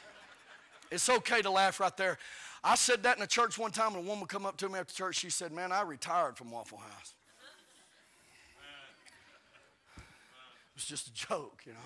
[0.90, 2.18] it's okay to laugh right there.
[2.64, 4.78] I said that in a church one time, and a woman come up to me
[4.78, 5.16] after church.
[5.16, 7.14] She said, "Man, I retired from Waffle House."
[9.96, 10.02] It
[10.74, 11.78] was just a joke, you know.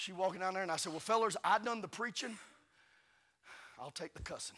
[0.00, 2.38] She walking down there, and I said, Well, fellers, I done the preaching.
[3.78, 4.56] I'll take the cussing.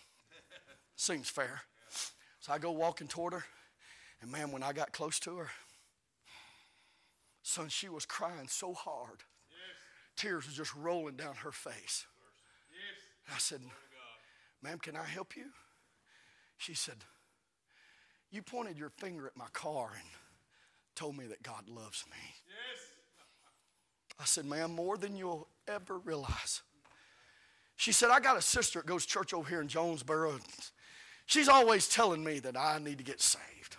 [0.97, 1.63] Seems fair.
[2.41, 3.45] So I go walking toward her,
[4.21, 5.51] and man, when I got close to her,
[7.43, 9.21] son, she was crying so hard.
[10.17, 12.07] Tears were just rolling down her face.
[13.33, 13.61] I said,
[14.63, 15.47] Ma'am, can I help you?
[16.59, 16.97] She said,
[18.31, 20.09] You pointed your finger at my car and
[20.95, 22.19] told me that God loves me.
[24.21, 26.63] I said, ma'am, more than you'll ever realize.
[27.77, 30.39] She said, I got a sister that goes church over here in Jonesboro.
[31.27, 33.77] She's always telling me that I need to get saved.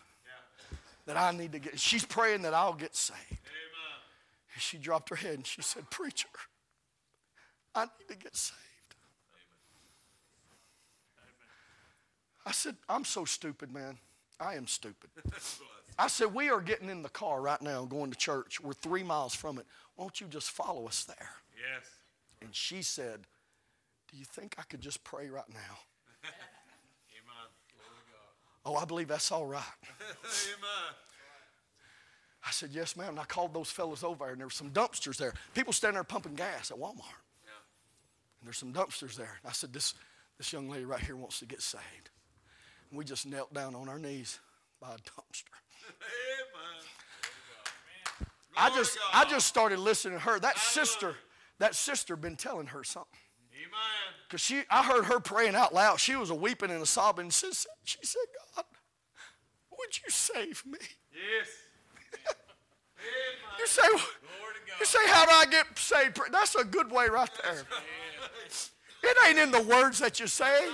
[1.05, 3.19] That I need to get, she's praying that I'll get saved.
[4.53, 6.29] And she dropped her head and she said, Preacher,
[7.75, 8.59] I need to get saved.
[12.45, 13.97] I said, I'm so stupid, man.
[14.39, 15.09] I am stupid.
[15.97, 18.59] I said, We are getting in the car right now going to church.
[18.59, 19.65] We're three miles from it.
[19.97, 21.29] Won't you just follow us there?
[21.55, 21.87] Yes.
[22.41, 23.21] And she said,
[24.11, 25.77] Do you think I could just pray right now?
[28.65, 28.75] Amen.
[28.75, 29.63] Glory to Oh, I believe that's all right.
[30.23, 30.95] Amen.
[32.45, 33.09] I said, Yes, ma'am.
[33.09, 35.33] And I called those fellows over there, and there were some dumpsters there.
[35.53, 37.21] People standing there pumping gas at Walmart.
[37.43, 37.61] Yeah.
[38.41, 39.37] And there's some dumpsters there.
[39.41, 39.93] And I said, this,
[40.37, 42.09] this young lady right here wants to get saved.
[42.89, 44.39] And we just knelt down on our knees
[44.81, 45.53] by a dumpster.
[45.87, 46.83] Amen.
[48.55, 50.39] I just, I just started listening to her.
[50.39, 51.15] That sister,
[51.59, 53.19] that sister been telling her something.
[54.27, 55.99] Because she, I heard her praying out loud.
[55.99, 57.29] She was a weeping and a sobbing.
[57.29, 58.21] She said, she said,
[58.55, 58.65] God,
[59.71, 60.79] would you save me?
[61.11, 61.47] Yes.
[63.59, 64.79] You say, Glory to God.
[64.79, 66.19] you say, how do I get saved?
[66.31, 67.63] That's a good way right there.
[69.03, 70.65] It ain't in the words that you say.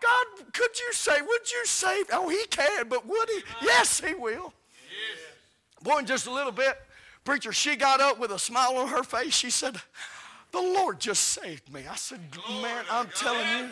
[0.00, 2.06] God, could you say, would you save?
[2.12, 3.40] Oh, he can, but would he?
[3.62, 4.52] Yes, he will.
[4.90, 5.82] Yes.
[5.82, 6.76] Boy, in just a little bit,
[7.24, 9.34] preacher, she got up with a smile on her face.
[9.34, 9.76] She said,
[10.56, 11.82] The Lord just saved me.
[11.86, 12.18] I said,
[12.62, 13.68] Man, I'm telling you,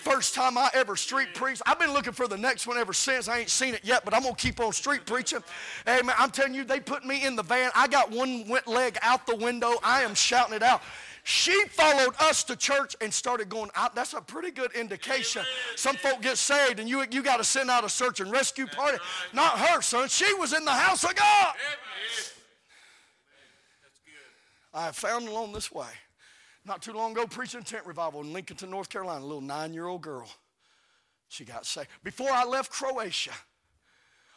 [0.00, 1.62] first time I ever street preached.
[1.64, 3.28] I've been looking for the next one ever since.
[3.28, 5.42] I ain't seen it yet, but I'm going to keep on street preaching.
[5.86, 7.70] Hey, man, I'm telling you, they put me in the van.
[7.74, 9.76] I got one wet leg out the window.
[9.82, 10.82] I am shouting it out.
[11.24, 13.94] She followed us to church and started going out.
[13.94, 15.44] That's a pretty good indication.
[15.76, 18.66] Some folk get saved and you, you got to send out a search and rescue
[18.66, 18.98] party.
[19.32, 20.08] Not her, son.
[20.08, 21.54] She was in the house of God.
[21.56, 22.34] Yes.
[23.82, 24.78] That's good.
[24.78, 25.86] I have found along this way.
[26.64, 29.86] Not too long ago, preaching tent revival in Lincolnton, North Carolina, a little nine year
[29.86, 30.28] old girl.
[31.28, 31.88] She got saved.
[32.02, 33.32] Before I left Croatia,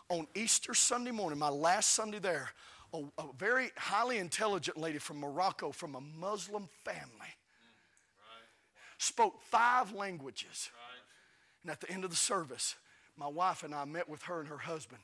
[0.10, 2.50] on Easter Sunday morning, my last Sunday there,
[2.94, 7.34] a, a very highly intelligent lady from Morocco, from a Muslim family,
[8.98, 10.70] spoke five languages.
[11.64, 12.76] And at the end of the service,
[13.16, 15.02] my wife and I met with her and her husband,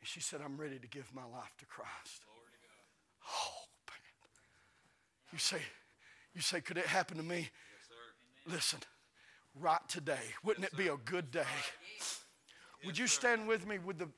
[0.00, 2.22] and she said, I'm ready to give my life to Christ.
[3.28, 3.98] Oh, man.
[5.32, 5.58] You say,
[6.34, 7.48] you say, could it happen to me?
[8.46, 8.80] Listen,
[9.60, 11.42] right today, wouldn't it be a good day?
[12.84, 14.08] Would you stand with me with the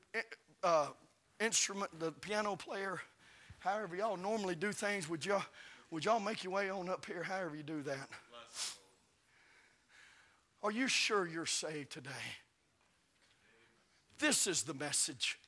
[0.63, 0.87] uh,
[1.39, 3.01] instrument, the piano player,
[3.59, 5.09] however y'all normally do things?
[5.09, 5.43] Would y'all,
[5.89, 8.07] would y'all make your way on up here, however you do that?
[10.63, 12.09] Are you sure you're saved today?
[14.19, 15.39] This is the message.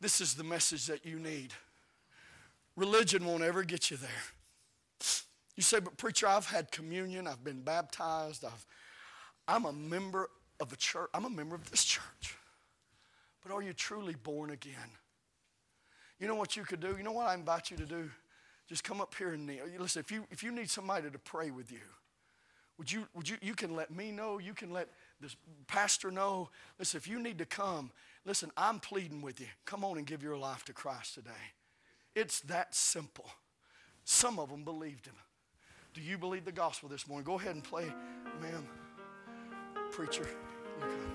[0.00, 1.54] This is the message that you need.
[2.80, 4.10] Religion won't ever get you there.
[5.54, 8.64] You say, but preacher, I've had communion, I've been baptized, I've,
[9.46, 12.36] I'm a member of a church, I'm a member of this church.
[13.42, 14.96] But are you truly born again?
[16.18, 16.94] You know what you could do?
[16.96, 18.08] You know what I invite you to do?
[18.66, 19.64] Just come up here and kneel.
[19.78, 21.80] Listen, if you, if you need somebody to pray with you,
[22.78, 24.88] would you, would you, you can let me know, you can let
[25.20, 26.48] This pastor, know.
[26.78, 27.90] Listen, if you need to come,
[28.24, 29.48] listen, I'm pleading with you.
[29.66, 31.52] Come on and give your life to Christ today.
[32.14, 33.26] It's that simple.
[34.04, 35.14] Some of them believed him.
[35.94, 37.24] Do you believe the gospel this morning?
[37.24, 37.86] Go ahead and play,
[38.40, 38.66] ma'am.
[39.90, 40.26] Preacher,
[40.78, 41.12] you come.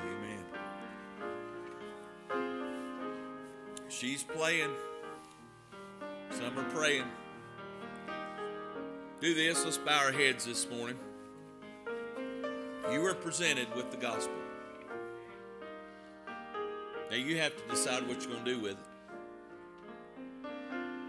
[0.00, 0.44] Amen.
[3.88, 4.70] She's playing.
[6.30, 7.04] Some are praying.
[9.20, 9.64] Do this.
[9.64, 10.98] Let's bow our heads this morning.
[12.92, 14.34] You are presented with the gospel.
[17.10, 18.78] Now you have to decide what you're going to do with it.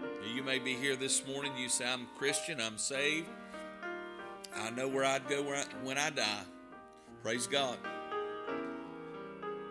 [0.02, 1.52] Now, you may be here this morning.
[1.56, 2.60] You say, I'm Christian.
[2.60, 3.28] I'm saved.
[4.56, 5.42] I know where I'd go
[5.82, 6.42] when I die.
[7.22, 7.76] Praise God.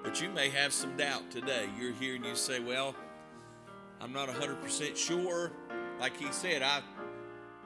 [0.03, 1.67] But you may have some doubt today.
[1.80, 2.95] You're here and you say, Well,
[3.99, 5.51] I'm not 100% sure.
[5.99, 6.82] Like he said, I,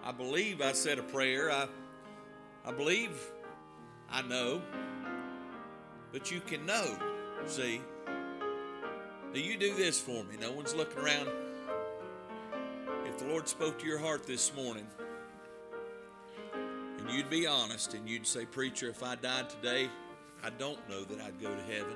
[0.04, 1.52] I believe I said a prayer.
[1.52, 1.68] I,
[2.66, 3.12] I believe
[4.10, 4.62] I know.
[6.12, 6.98] But you can know,
[7.46, 7.82] see.
[9.34, 10.36] Now you do this for me.
[10.40, 11.28] No one's looking around.
[13.08, 14.86] If the Lord spoke to your heart this morning,
[17.00, 19.90] and you'd be honest and you'd say, Preacher, if I died today,
[20.44, 21.96] I don't know that I'd go to heaven.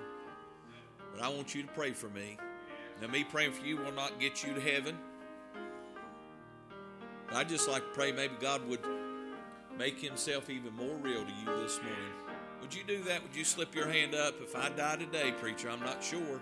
[1.13, 2.39] But I want you to pray for me.
[3.01, 4.97] Now, me praying for you will not get you to heaven.
[7.33, 8.79] I'd just like to pray maybe God would
[9.77, 12.13] make himself even more real to you this morning.
[12.61, 13.21] Would you do that?
[13.21, 14.41] Would you slip your hand up?
[14.41, 16.41] If I die today, preacher, I'm not sure.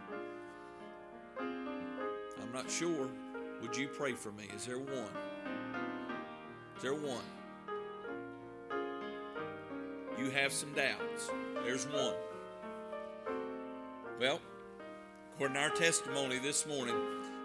[2.56, 3.10] Not sure.
[3.62, 4.46] Would you pray for me?
[4.56, 5.12] Is there one?
[6.78, 7.26] Is there one?
[10.18, 11.30] You have some doubts.
[11.66, 12.14] There's one.
[14.22, 14.40] Well,
[15.34, 16.96] according to our testimony this morning,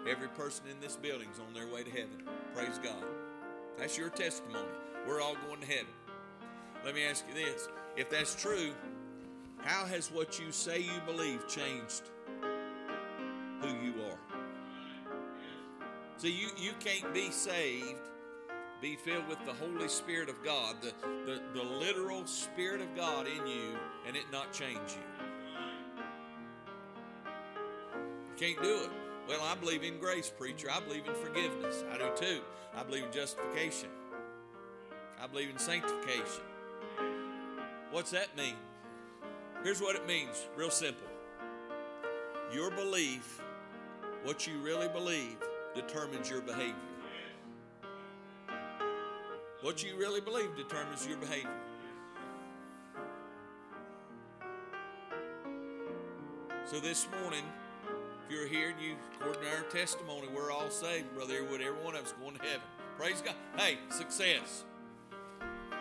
[0.09, 2.23] every person in this building is on their way to heaven.
[2.55, 3.03] Praise God.
[3.77, 4.63] That's your testimony.
[5.05, 5.93] We're all going to heaven.
[6.85, 8.71] Let me ask you this if that's true,
[9.57, 12.03] how has what you say you believe changed
[13.61, 14.30] who you are?
[16.21, 17.95] See, you, you can't be saved,
[18.79, 20.93] be filled with the Holy Spirit of God, the,
[21.25, 25.25] the, the literal Spirit of God in you, and it not change you.
[27.25, 27.33] you.
[28.37, 28.91] Can't do it.
[29.27, 30.67] Well, I believe in grace, preacher.
[30.71, 31.83] I believe in forgiveness.
[31.91, 32.41] I do too.
[32.77, 33.89] I believe in justification.
[35.19, 36.43] I believe in sanctification.
[37.89, 38.57] What's that mean?
[39.63, 41.07] Here's what it means real simple.
[42.53, 43.41] Your belief,
[44.23, 45.37] what you really believe,
[45.75, 46.75] determines your behavior.
[49.61, 51.49] What you really believe determines your behavior.
[56.65, 57.43] So this morning,
[58.25, 61.83] if you're here and you, according to our testimony, we're all saved, Brother Airwood, every
[61.83, 62.61] one of us going to heaven.
[62.97, 63.35] Praise God.
[63.57, 64.63] Hey, success.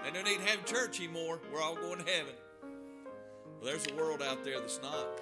[0.04, 1.38] They don't need to have church anymore.
[1.52, 2.34] We're all going to heaven.
[2.62, 5.20] Well, there's a world out there that's not.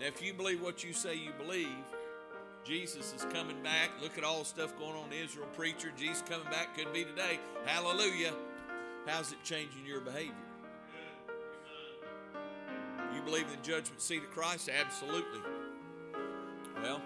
[0.00, 1.68] Now, if you believe what you say you believe,
[2.64, 3.90] Jesus is coming back.
[4.00, 5.46] Look at all the stuff going on in Israel.
[5.56, 7.40] Preacher, Jesus coming back could be today.
[7.66, 8.32] Hallelujah.
[9.06, 10.32] How's it changing your behavior?
[13.14, 14.68] You believe in the judgment seat of Christ?
[14.68, 15.40] Absolutely.
[16.82, 17.02] Well,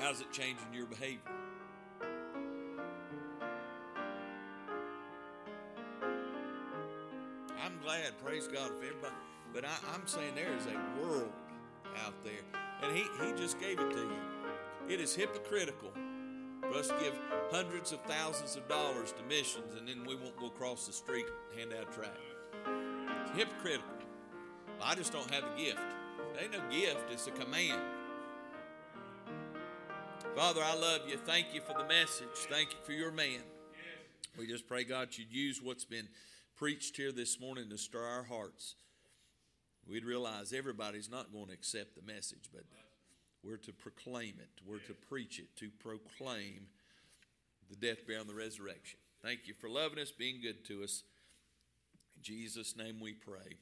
[0.00, 1.20] how's it changing your behavior?
[7.64, 9.14] I'm glad, praise God, if everybody,
[9.52, 11.32] but I, I'm saying there is a world
[12.04, 12.42] out there,
[12.84, 14.16] and he, he just gave it to you.
[14.88, 15.90] It is hypocritical
[16.60, 17.14] for us to give
[17.50, 21.26] hundreds of thousands of dollars to missions and then we won't go across the street
[21.50, 22.18] and hand out tract.
[23.22, 23.88] It's hypocritical.
[24.82, 25.80] I just don't have the gift.
[26.34, 27.80] It ain't no gift, it's a command.
[30.34, 31.16] Father, I love you.
[31.16, 32.26] Thank you for the message.
[32.50, 33.40] Thank you for your man.
[34.36, 36.08] We just pray, God, you'd use what's been
[36.56, 38.74] preached here this morning to stir our hearts.
[39.88, 42.64] We'd realize everybody's not going to accept the message, but
[43.42, 46.66] we're to proclaim it, we're to preach it, to proclaim
[47.68, 48.98] the death, burial, and the resurrection.
[49.22, 51.02] Thank you for loving us, being good to us.
[52.16, 53.58] In Jesus' name we pray.